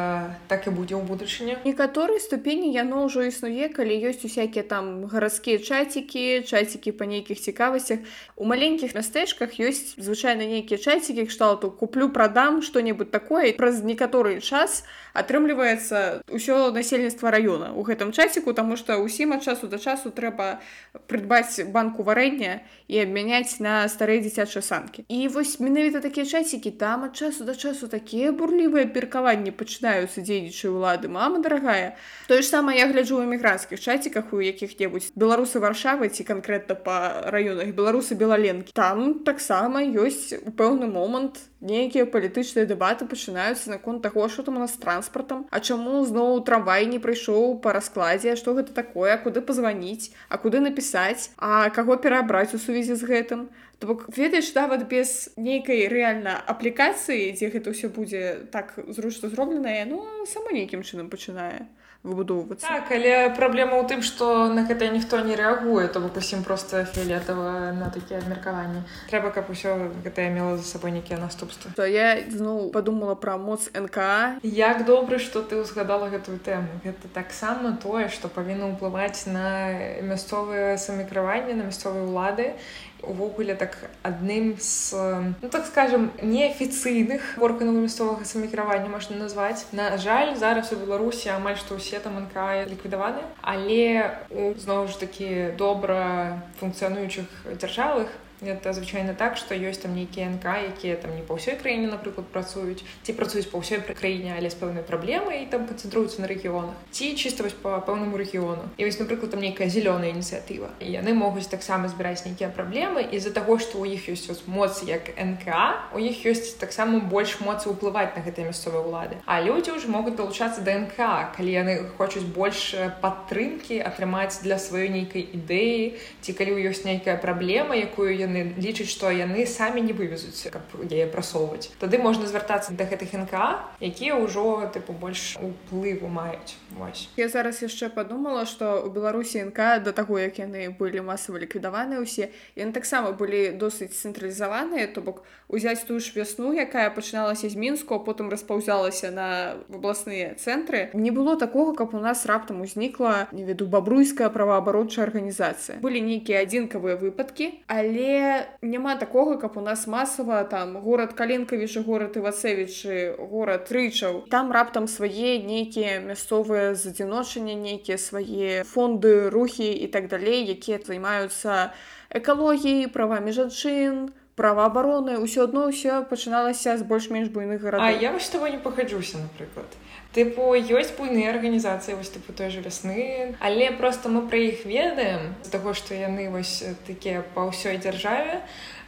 так 0.49 0.67
і 0.67 0.71
будзе 0.71 0.95
ў 0.97 1.05
будучыні. 1.05 1.59
Некаторай 1.65 2.21
ступені 2.21 2.73
яно 2.73 3.07
ўжо 3.07 3.27
існуе 3.27 3.69
калі 3.69 3.95
ёсць 4.11 4.25
усякія 4.25 4.65
там 4.65 5.07
гарадскія 5.11 5.59
чацікі 5.59 6.47
чацікі 6.47 6.93
па 6.93 7.05
нейкіх 7.11 7.41
цікавасцях. 7.41 8.01
У 8.37 8.45
маленькіх 8.45 8.95
мястэчках 8.95 9.59
ёсць 9.59 9.97
звычайна 9.99 10.47
нейкія 10.47 10.79
чацікі 10.79 11.27
кшталту 11.27 11.71
куплю 11.71 12.11
прадам 12.11 12.63
что-небудзь 12.63 13.11
такое 13.11 13.53
праз 13.53 13.83
некаторы 13.83 14.41
час 14.41 14.70
час 14.71 14.85
атрымліваецца 15.11 16.23
ўсё 16.31 16.71
насельніцтва 16.71 17.35
раёна 17.35 17.75
у 17.75 17.83
гэтым 17.83 18.15
часіку 18.15 18.55
таму 18.55 18.79
што 18.79 18.95
ўсім 19.03 19.35
ад 19.35 19.43
часу 19.43 19.67
да 19.67 19.79
часу 19.79 20.15
трэба 20.15 20.63
прыдбаць 21.11 21.67
банку 21.75 22.07
варэння 22.07 22.63
і 22.87 23.03
абмяняць 23.03 23.59
на 23.59 23.87
старыя 23.91 24.23
дзіцячыя 24.23 24.63
санкі. 24.63 25.03
І 25.11 25.27
вось 25.29 25.59
менавіта 25.59 25.99
такія 25.99 26.27
часікі 26.27 26.71
там 26.79 27.11
ад 27.11 27.19
часу 27.19 27.43
да 27.43 27.59
часу 27.59 27.91
такія 27.91 28.31
бурлівыя 28.31 28.87
перкаванні 28.87 29.51
пачынаюцца 29.51 30.23
дзейнічай 30.23 30.71
улады 30.71 31.11
мама 31.11 31.43
дарагая 31.43 31.99
тое 32.31 32.43
ж 32.43 32.47
самае 32.47 32.79
я 32.79 32.87
гляджу 32.87 33.19
ў 33.19 33.27
эмігранцкіх 33.27 33.83
чаціках 33.83 34.31
у 34.31 34.39
якіх-небудзь 34.39 35.11
беларусы 35.19 35.59
варшавы 35.59 36.15
ці 36.15 36.23
канкрэтна 36.23 36.79
па 36.79 37.27
раёнах 37.35 37.75
беларусы 37.75 38.15
белаленкі. 38.15 38.71
Там 38.71 39.27
таксама 39.27 39.83
ёсць 39.83 40.39
у 40.39 40.55
пэўны 40.55 40.87
момант 40.87 41.51
нейкія 41.61 42.07
палітычныя 42.07 42.65
дэбаты 42.65 43.05
пачынаюцца 43.11 43.75
наконт 43.75 44.03
таго 44.03 44.29
що 44.29 44.43
там 44.43 44.60
у 44.61 44.69
нас 44.69 44.77
транспартам 44.77 45.47
А 45.51 45.61
чаму 45.61 46.05
зноў 46.05 46.45
трамвай 46.45 46.85
не 46.85 47.01
прыйшоў 47.01 47.57
па 47.65 47.73
раскладзе 47.73 48.37
што 48.37 48.53
гэта 48.59 48.77
такое 48.77 49.17
куды 49.25 49.41
пазваніць 49.41 50.13
а 50.29 50.37
куды 50.37 50.61
напісаць 50.61 51.33
а 51.41 51.73
каго 51.73 51.97
перабраць 51.97 52.53
у 52.53 52.61
сувязі 52.61 53.01
з 53.01 53.09
гэтым. 53.09 53.49
То 53.81 53.89
бок 53.89 54.05
ведаеш 54.13 54.53
нават 54.53 54.85
без 54.93 55.33
нейкай 55.41 55.89
рэальна 55.89 56.37
аплікацыі 56.53 57.33
дзе 57.33 57.49
гэта 57.49 57.73
ўсё 57.73 57.89
будзе 57.89 58.45
так 58.53 58.77
зручна 58.93 59.33
зробленае 59.33 59.89
ну 59.89 60.05
сама 60.29 60.53
нейкім 60.53 60.85
чынам 60.85 61.09
пачынае 61.09 61.65
выбудоўвацца. 62.03 62.67
Так, 62.67 62.93
але 62.97 63.29
праблема 63.37 63.77
ў 63.77 63.85
тым 63.85 64.01
што 64.01 64.49
на 64.49 64.65
гэта 64.65 64.89
ніхто 64.89 65.21
не 65.21 65.37
рэагуе 65.37 65.85
то 65.93 66.01
бок 66.01 66.17
усім 66.17 66.43
просто 66.43 66.85
фіолетава 66.89 67.77
на 67.77 67.93
такія 67.93 68.25
абмеркаванні. 68.25 68.81
Трэба 69.13 69.29
каб 69.37 69.53
усё 69.53 69.93
гэтае 70.01 70.33
мела 70.33 70.57
за 70.57 70.65
сабой 70.65 70.97
нейкія 70.97 71.21
наступствы. 71.21 71.69
То 71.77 71.85
я 71.85 72.17
зноў 72.25 72.73
подумала 72.73 73.15
пра 73.15 73.37
моц 73.37 73.69
нк 73.77 74.01
як 74.43 74.85
добра 74.89 75.21
што 75.21 75.45
ты 75.45 75.61
ўзгадала 75.61 76.09
гэтую 76.09 76.41
тэму. 76.41 76.81
Гэта 76.81 77.13
таксама 77.13 77.77
тое 77.77 78.09
што 78.09 78.33
павінна 78.33 78.73
ўплываць 78.73 79.29
на 79.29 80.01
мясцовыя 80.01 80.81
самакрыванні 80.81 81.53
на 81.53 81.69
мясцовыя 81.69 82.09
ўлады 82.09 82.57
увогуле 83.03 83.55
так 83.55 83.77
адным 84.03 84.57
з 84.59 84.95
ну 85.43 85.49
так 85.49 85.67
скажем 85.67 86.11
неафіцыйных 86.23 87.37
органаў 87.39 87.81
мясцовага 87.81 88.25
самакіравання 88.25 88.89
можна 88.89 89.17
назваць. 89.17 89.67
На 89.73 89.97
жаль 89.99 90.37
зараз 90.37 90.73
у 90.73 90.77
беларусі 90.77 91.31
амаль 91.35 91.57
што 91.57 91.77
ўсе 91.77 92.01
там 92.01 92.17
анка 92.17 92.65
ліквідаваны 92.65 93.23
але 93.41 94.17
зноў 94.31 94.89
ж 94.89 95.01
такі 95.01 95.55
добра 95.59 96.41
функцыянуючых 96.61 97.27
дзяржавах 97.57 98.09
это 98.43 98.73
звычайна 98.73 99.15
так 99.15 99.37
што 99.37 99.55
ёсць 99.55 99.83
там 99.83 99.95
нейкія 99.95 100.29
нк 100.33 100.45
якія 100.45 100.97
там 100.97 101.15
не 101.15 101.23
па 101.23 101.37
ўсёй 101.37 101.61
краіне 101.61 101.93
напрыклад 101.93 102.27
працуюць. 102.33 102.81
Ці 103.03 103.13
працуюць 103.13 103.51
па 103.53 103.61
ўсёй 103.61 103.85
краіне 103.85 104.35
але 104.37 104.49
з 104.49 104.57
пэўнай 104.57 104.83
праблемай 104.83 105.45
і 105.45 105.51
там 105.53 105.67
канцэнтруюцца 105.69 106.25
на 106.25 106.29
рэгіёнах. 106.31 106.77
Ці 106.91 107.13
чыста 107.17 107.45
вось 107.45 107.57
па 107.57 107.81
пэўнаму 107.85 108.17
рэгіёну. 108.17 108.73
І 108.81 108.85
вось 108.85 108.99
напрыклад 108.99 109.37
там 109.37 109.41
нейкая 109.41 109.69
зялёная 109.69 110.11
ініцыятыва. 110.15 110.73
І 110.81 110.97
яны 110.97 111.13
могуць 111.13 111.49
таксама 111.53 111.89
збіраць 111.89 112.25
нейкія 112.25 112.49
праблемы 112.49 113.05
з-за 113.13 113.31
таго 113.31 113.59
што 113.59 113.77
ў 113.83 114.01
іх 114.01 114.09
ёсць 114.09 114.47
моц 114.47 114.83
як 114.89 115.13
нк 115.21 115.45
у 115.93 115.99
іх 116.01 116.25
ёсць 116.25 116.57
таксама 116.57 117.01
больш 117.01 117.41
моцы 117.45 117.69
ўплываць 117.69 118.17
на 118.17 118.25
гэтыя 118.25 118.49
мясцовыя 118.49 118.81
ўлады. 118.81 119.21
А 119.27 119.41
людзі 119.45 119.77
ўжо 119.77 119.93
могуць 119.93 120.17
далучацца 120.17 120.65
да 120.65 120.79
нк 120.81 120.97
калі 121.37 121.51
яны 121.51 121.75
хочуць 121.99 122.25
больш 122.25 122.75
падтрымкі 123.05 123.83
атрымаць 123.85 124.41
для 124.41 124.57
сваёй 124.57 124.89
нейкай 124.89 125.27
ідэі 125.29 125.99
ці 126.23 126.31
калі 126.33 126.57
ў 126.57 126.73
ёсць 126.73 126.87
нейкая 126.89 127.17
праблема 127.21 127.77
якую 127.77 128.17
яны 128.17 128.30
яны 128.31 128.55
лічаць 128.57 128.89
што 128.89 129.11
яны 129.11 129.45
самі 129.47 129.83
не 129.83 129.93
вывезуць 129.93 130.47
каб 130.55 130.63
яе 130.87 131.07
прасоўваць. 131.11 131.71
Тады 131.83 131.99
можна 131.99 132.31
звяртацца 132.31 132.73
да 132.79 132.87
гэтых 132.87 133.13
нк 133.27 133.35
якія 133.83 134.15
ўжо 134.15 134.71
тыпу 134.71 134.95
больш 134.95 135.37
уплыву 135.43 136.07
маюць. 136.07 136.55
Вось. 136.79 137.11
я 137.17 137.29
зараз 137.29 137.63
яшчэ 137.63 137.91
подумала 137.91 138.47
что 138.47 138.83
у 138.87 138.91
беларусі 138.91 139.43
нк 139.51 139.59
да 139.83 139.93
таго 139.93 140.19
як 140.19 140.39
яны 140.39 140.71
былі 140.71 141.03
масава 141.03 141.43
ліквідаваныя 141.43 141.99
ўсе 141.99 142.31
яны 142.55 142.73
таксама 142.73 143.13
былі 143.13 143.51
досыць 143.59 143.93
цэнтралізаваныя. 143.93 144.87
То 144.95 145.03
бок 145.03 145.23
узяць 145.49 145.83
тую 145.85 145.99
ж 146.01 146.13
вясну 146.15 146.53
якая 146.55 146.91
пачыналася 146.95 147.49
з 147.51 147.57
мінску 147.57 147.99
потым 147.99 148.31
распаўзялася 148.31 149.11
на 149.11 149.29
абласныя 149.67 150.35
цэнтры. 150.39 150.91
Не 150.95 151.11
было 151.11 151.37
такога 151.37 151.75
каб 151.75 151.95
у 151.95 152.01
нас 152.01 152.27
раптам 152.27 152.61
узнікла 152.61 153.29
не 153.33 153.45
веду 153.45 153.67
бабруйская 153.67 154.31
праваабарочая 154.31 155.07
арганізацыя. 155.07 155.81
Былі 155.81 156.01
нейкія 156.01 156.47
адзінкавыя 156.47 156.97
выпадкі 156.97 157.65
але 157.67 158.20
няма 158.63 158.97
такога 158.97 159.37
каб 159.39 159.57
у 159.57 159.63
нас 159.65 159.87
масава 159.87 160.45
там 160.45 160.77
горад 160.85 161.13
каленкавічы 161.19 161.83
горад 161.87 162.17
івацевічы 162.17 163.17
горад 163.19 163.73
рычаў. 163.73 164.25
Там 164.31 164.53
раптам 164.53 164.89
свае 164.89 165.39
нейкія 165.43 166.01
мясцовыя 166.05 166.75
задзіночання 166.75 167.55
нейкія 167.55 167.99
свае 167.99 168.65
фонды 168.65 169.31
рухі 169.31 169.71
і 169.73 169.87
так 169.89 170.09
далей 170.09 170.47
якія 170.47 170.79
займаюцца 170.85 171.73
экалогіяй 172.11 172.91
правамі 172.93 173.33
жанчын 173.33 174.11
праваабароны 174.41 175.21
ўсё 175.21 175.45
адно 175.45 175.69
ўсё 175.69 176.09
пачыналася 176.09 176.81
з 176.81 176.89
больш-менш 176.89 177.29
буйных 177.29 177.61
гарадоў. 177.61 177.85
А 177.85 177.93
я 177.93 178.09
вось 178.17 178.25
з 178.25 178.33
тобой 178.33 178.57
не 178.57 178.61
пахаджуся 178.65 179.21
напрыклад. 179.21 179.69
Тыпу 180.17 180.57
ёсць 180.57 180.97
буйныя 180.97 181.29
арганізацыі 181.37 182.01
вось 182.01 182.09
тыпу 182.09 182.33
той 182.33 182.49
же 182.49 182.65
вясны 182.65 183.37
але 183.39 183.71
просто 183.77 184.09
мы 184.09 184.25
пра 184.33 184.41
іх 184.41 184.65
ведаем 184.65 185.37
з 185.45 185.53
таго 185.53 185.77
што 185.77 185.93
яны 185.93 186.33
вось 186.33 186.65
такія 186.89 187.21
па 187.37 187.45
ўсёй 187.53 187.77
дзяржаве. 187.77 188.41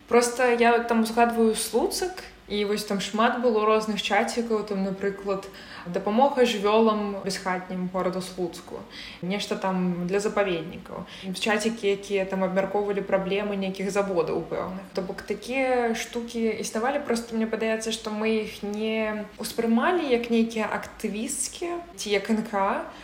Просто 0.09 0.49
я 0.57 0.79
там 0.89 1.05
узгадваю 1.05 1.55
слуцак 1.55 2.25
і 2.49 2.65
вось 2.65 2.89
там 2.89 3.05
шмат 3.05 3.45
было 3.45 3.69
розных 3.69 4.01
чацікаў 4.01 4.65
там 4.65 4.89
напрыклад 4.89 5.45
дапамога 5.87 6.45
жывёлам 6.45 7.23
бесхатнім 7.25 7.89
гораду 7.93 8.21
слуцку. 8.21 8.81
Нешта 9.23 9.57
там 9.57 10.07
для 10.07 10.21
запаведнікаў 10.21 11.07
чацікі 11.43 11.89
якія 11.89 12.25
там 12.25 12.45
абмяркоўвалі 12.45 13.03
праблемы 13.07 13.57
нейкіх 13.57 13.91
заводаў 13.91 14.43
пэўных 14.51 14.87
то 14.95 15.03
бок 15.03 15.23
такія 15.23 15.95
штукі 15.95 16.43
існавалі 16.63 17.03
просто 17.07 17.37
мне 17.37 17.47
падаецца 17.47 17.93
што 17.93 18.11
мы 18.11 18.47
іх 18.47 18.63
не 18.63 19.27
успрымалі 19.39 20.07
як 20.07 20.31
нейкія 20.31 20.69
актывісцкія 20.71 21.79
ці 21.97 22.11
як 22.11 22.31
нк 22.31 22.51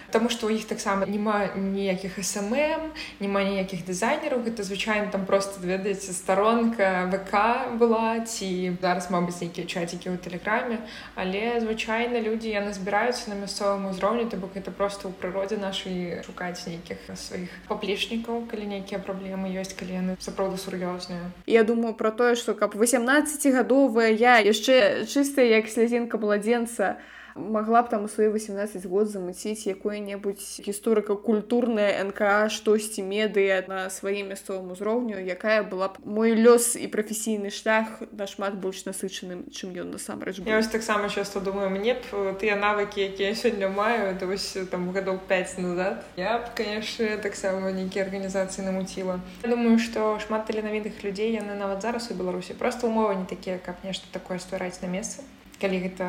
Таму 0.08 0.32
што 0.32 0.48
ў 0.48 0.56
іх 0.56 0.64
таксама 0.64 1.04
няма 1.04 1.52
ніякіх 1.52 2.16
смм 2.24 2.92
няма 3.20 3.44
ніякіх 3.44 3.84
дызайнераў 3.84 4.40
гэта 4.46 4.64
звычайна 4.64 5.12
там 5.12 5.26
просто 5.28 5.60
ведаеце 5.60 6.16
старонка 6.16 7.08
вк 7.12 7.32
была 7.76 8.24
ці 8.24 8.76
зараз 8.80 9.10
мабыць 9.12 9.40
нейкія 9.44 9.66
чацікі 9.66 10.14
ў 10.14 10.16
тэлеграме 10.16 10.80
але 11.14 11.60
звычайна 11.60 12.24
людзі 12.24 12.56
яны 12.56 12.67
збіраюцца 12.72 13.30
на 13.30 13.36
мясцовым 13.40 13.90
узроўні 13.90 14.30
то 14.30 14.36
бок 14.36 14.56
это 14.56 14.70
просто 14.70 15.08
ў 15.08 15.12
прыродзе 15.18 15.56
нашай 15.60 16.22
шукаць 16.24 16.64
нейкіх 16.66 17.04
сваіх 17.14 17.50
паплечнікаў 17.68 18.48
калі 18.50 18.64
нейкія 18.72 18.98
праблемы 18.98 19.52
ёсць 19.52 19.76
калі 19.76 19.92
яны 19.98 20.12
сапраўды 20.18 20.56
сур'ёзныя 20.56 21.30
Я 21.46 21.64
думаю 21.64 21.94
про 21.94 22.10
тое 22.10 22.34
што 22.34 22.54
каб 22.54 22.74
18гадовая 22.74 24.10
я 24.10 24.40
яшчэ 24.40 25.06
чыстая 25.06 25.46
як 25.46 25.68
слязінка 25.68 26.18
младзенца 26.18 26.96
а 26.96 27.18
могла 27.38 27.82
б 27.82 27.88
там 27.88 28.04
у 28.04 28.08
свае 28.08 28.30
18 28.30 28.86
год 28.86 29.08
замыціць 29.08 29.66
якое-небудзь 29.66 30.60
гісторыка-культурная 30.66 32.02
нка 32.04 32.48
штосьці 32.50 33.02
медыя 33.02 33.64
на 33.68 33.88
сваім 33.90 34.34
мясцовым 34.34 34.72
узроўню 34.74 35.22
якая 35.22 35.62
была 35.62 35.88
б 35.88 36.02
мой 36.04 36.34
лёс 36.34 36.76
і 36.76 36.86
прафесійны 36.90 37.50
шлях 37.50 38.02
нашмат 38.12 38.58
больш 38.58 38.84
насычаным 38.84 39.46
чым 39.54 39.72
ён 39.78 39.94
насамрэч 39.94 40.42
я 40.44 40.56
вось 40.56 40.68
таксама 40.68 41.08
часто 41.08 41.40
думаю 41.40 41.70
мне 41.70 41.94
б 41.94 42.02
э, 42.12 42.34
тыя 42.40 42.58
навыкі 42.58 43.00
якія 43.00 43.34
сёння 43.34 43.68
маю 43.68 44.10
это 44.12 44.26
вось 44.26 44.58
там 44.70 44.90
гадоў 44.92 45.18
5 45.28 45.58
назад 45.58 46.04
я 46.16 46.38
б 46.38 46.50
конечно 46.54 47.16
таксама 47.22 47.72
нейкія 47.72 48.04
арганізацыі 48.04 48.64
намуціла 48.64 49.20
я 49.42 49.48
думаю 49.48 49.78
што 49.78 50.18
шмат 50.18 50.46
таленавітых 50.46 51.04
людзей 51.04 51.38
яны 51.38 51.54
нават 51.54 51.82
зараз 51.82 52.10
у 52.10 52.14
беларусі 52.14 52.54
просто 52.54 52.86
умовы 52.86 53.14
не 53.14 53.26
такія 53.26 53.58
каб 53.58 53.76
нешта 53.84 54.06
такое 54.12 54.38
ствараць 54.38 54.82
на 54.82 54.86
месцы 54.86 55.22
калі 55.60 55.78
гэта 55.82 56.06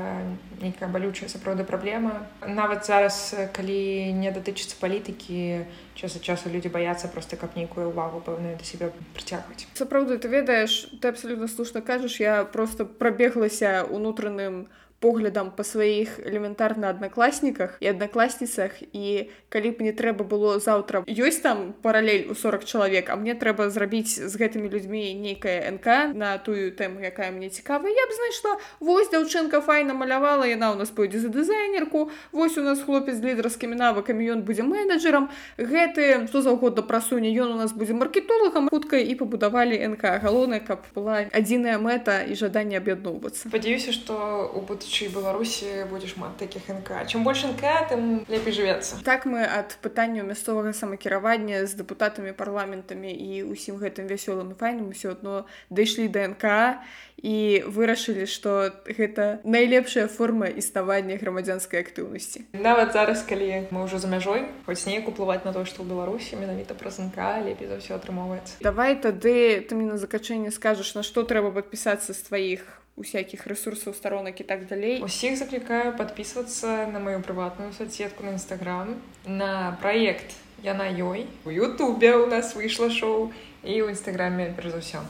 нейкая 0.62 0.90
балючая 0.90 1.30
сапраўды 1.30 1.66
праблема. 1.66 2.28
Нават 2.46 2.86
зараз 2.86 3.36
калі 3.54 4.14
не 4.14 4.32
датычыцца 4.32 4.78
палітыкі 4.80 5.66
час 5.98 6.16
ад 6.16 6.24
часу 6.24 6.50
людзі 6.54 6.70
баяцца 6.70 7.10
просто 7.10 7.36
каб 7.36 7.58
нейкую 7.58 7.90
ўвагу 7.90 8.22
пэўную 8.22 8.56
да 8.58 8.66
себе 8.66 8.94
прыцягваць. 9.14 9.66
Сапраўды 9.74 10.18
ты 10.22 10.30
ведаеш 10.30 10.94
ты 11.02 11.10
абсалютна 11.10 11.48
слушна 11.48 11.82
кажаш 11.82 12.20
я 12.20 12.46
просто 12.46 12.86
прабеглася 12.86 13.86
унутраным 13.90 14.70
поглядам 15.00 15.52
па 15.56 15.64
сваіх 15.64 16.20
элементарна 16.20 16.90
аднакласніках 16.90 17.78
і 17.80 17.88
аднакласніцах 17.92 18.84
і 18.94 19.32
калі 19.50 19.72
б 19.72 19.88
не 19.88 19.94
трэба 19.96 20.28
было 20.28 20.60
заўтра 20.60 21.04
ёсць 21.08 21.42
там 21.42 21.74
паралель 21.82 22.28
у 22.30 22.36
40 22.36 22.66
чалавек 22.66 23.10
а 23.10 23.16
мне 23.16 23.36
трэба 23.36 23.70
зрабіць 23.72 24.20
з 24.20 24.34
гэтымі 24.36 24.68
людзьмі 24.70 25.16
нейкая 25.16 25.72
нк 25.72 26.12
на 26.14 26.38
тую 26.38 26.72
тэму 26.76 27.00
якая 27.00 27.32
мне 27.32 27.50
цікава 27.50 27.88
я 27.88 28.06
б 28.06 28.12
знайшла. 28.12 28.54
Вось 28.80 29.10
дзяўчынка 29.10 29.62
файна 29.62 29.94
малявала 29.94 30.44
яна 30.44 30.76
ў 30.76 30.84
нас 30.84 30.92
пойдзе 30.92 31.20
за 31.24 31.30
дызайнерку 31.30 32.12
вось 32.32 32.58
у 32.58 32.64
нас 32.64 32.84
хлопец 32.84 33.16
з 33.16 33.24
лідарскімі 33.24 33.76
навыкамі 33.80 34.28
ён 34.36 34.44
будзе 34.44 34.68
менеджерам 34.68 35.30
гэты 35.58 36.28
што 36.28 36.44
заўгодна 36.44 36.84
прасуне 36.84 37.32
ён 37.32 37.56
у 37.56 37.60
нас 37.60 37.72
будзе 37.72 37.96
маркетолагам 37.96 38.70
хутка 38.70 39.00
і 39.00 39.16
пабудавалі 39.16 39.80
нк 39.96 40.04
галоўнае 40.04 40.60
каб 40.60 40.84
была 40.96 41.26
адзіная 41.32 41.80
мэта 41.80 42.24
і 42.28 42.36
жаданне 42.36 42.78
аб'ядноўвацца. 42.84 43.48
Спадзяюся 43.48 43.96
што 43.96 44.14
у 44.54 44.62
будучы 44.90 45.14
беларусі 45.14 45.86
будзе 45.90 46.08
шмат 46.10 46.38
такіх 46.42 46.66
нк 46.66 47.06
чым 47.06 47.22
больш 47.22 47.46
нк 47.46 47.62
тым 47.90 48.26
лепей 48.26 48.54
жывецца 48.54 48.98
так 49.06 49.30
мы 49.30 49.46
ад 49.46 49.78
пытанняў 49.86 50.26
мясцовага 50.26 50.74
самакіравання 50.74 51.70
з 51.70 51.78
дэпутатамі 51.78 52.34
парламентамі 52.34 53.14
і 53.14 53.54
ўсім 53.54 53.78
гэтым 53.78 54.10
вясёлым 54.10 54.50
і 54.50 54.58
файным 54.58 54.90
усё 54.90 55.14
адно 55.14 55.46
дайшлі 55.70 56.10
да 56.10 56.26
нк 56.26 56.82
і 57.22 57.62
вырашылі 57.70 58.26
што 58.26 58.74
гэта 58.88 59.46
найлепшая 59.46 60.08
форма 60.08 60.48
існавання 60.48 61.20
грамадзянскай 61.20 61.84
актыўнасці. 61.84 62.48
Нават 62.56 62.96
зараз 62.96 63.22
калі 63.28 63.70
мы 63.70 63.86
ўжо 63.86 64.00
за 64.00 64.08
мяжой 64.08 64.48
хоць 64.66 64.88
неяк 64.88 65.06
уплываць 65.12 65.44
на 65.46 65.54
то 65.54 65.68
што 65.70 65.84
ў 65.84 65.92
беларусі 65.92 66.40
менавіта 66.40 66.74
праз 66.74 66.98
нк 66.98 67.20
лепей 67.46 67.70
за 67.70 67.78
ўсё 67.78 68.00
атрымоўваецца. 68.00 68.64
Давай 68.64 68.96
тады 68.98 69.62
ты 69.62 69.76
мне 69.76 69.92
на 69.92 70.02
закачэнне 70.02 70.50
скажаш 70.50 70.96
на 70.96 71.04
што 71.04 71.28
трэба 71.28 71.52
падпісацца 71.52 72.16
з 72.16 72.22
тваіх 72.24 72.80
усякіх 73.00 73.48
ресурсаў 73.48 73.96
старонак 73.96 74.42
і 74.42 74.44
так 74.44 74.68
далей 74.68 75.00
усіх 75.02 75.40
заклікаю 75.40 75.96
подписываться 75.96 76.86
на 76.92 77.00
мою 77.00 77.24
прыватную 77.24 77.72
соцсетку 77.72 78.24
на 78.28 78.36
нстаграм 78.36 79.00
на 79.26 79.78
проект 79.82 80.36
яна 80.64 80.92
ёй 80.92 81.28
у 81.46 81.50
Ютубе 81.50 82.16
у 82.20 82.28
нас 82.28 82.56
выйшла 82.56 82.92
шоу 82.92 83.32
і 83.64 83.80
ў 83.80 83.96
нстаграме 83.96 84.52
перш 84.52 84.76
за 84.76 84.80
ўсё 84.84 85.02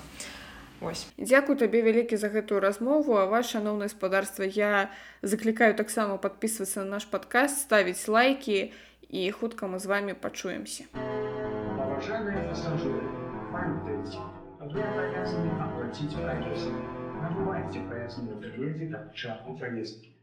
Дзякуй 1.17 1.59
табе 1.59 1.83
вялікі 1.83 2.15
за 2.15 2.31
гэтую 2.31 2.63
размову. 2.63 3.19
А 3.19 3.27
ваше 3.27 3.59
шаноўнае 3.59 3.91
гаспадарства 3.91 4.47
я 4.47 4.87
заклікаю 5.21 5.75
таксама 5.75 6.15
подписываться 6.15 6.87
на 6.87 6.95
наш 6.95 7.03
падкаст 7.03 7.67
ставіць 7.67 8.07
лайки 8.07 8.71
і 9.09 9.31
хутка 9.31 9.67
мы 9.67 9.79
з 9.79 9.91
вами 9.91 10.13
пачуемся 10.15 10.87
Вы 14.59 14.81
обязаны 14.83 15.51
оплатить 15.57 16.13
профессию. 16.15 16.98
Набывайте 17.29 17.79
пояснение 17.81 18.33
в 18.33 18.39
как 18.89 19.15
шапку 19.15 19.55
повестки. 19.55 20.18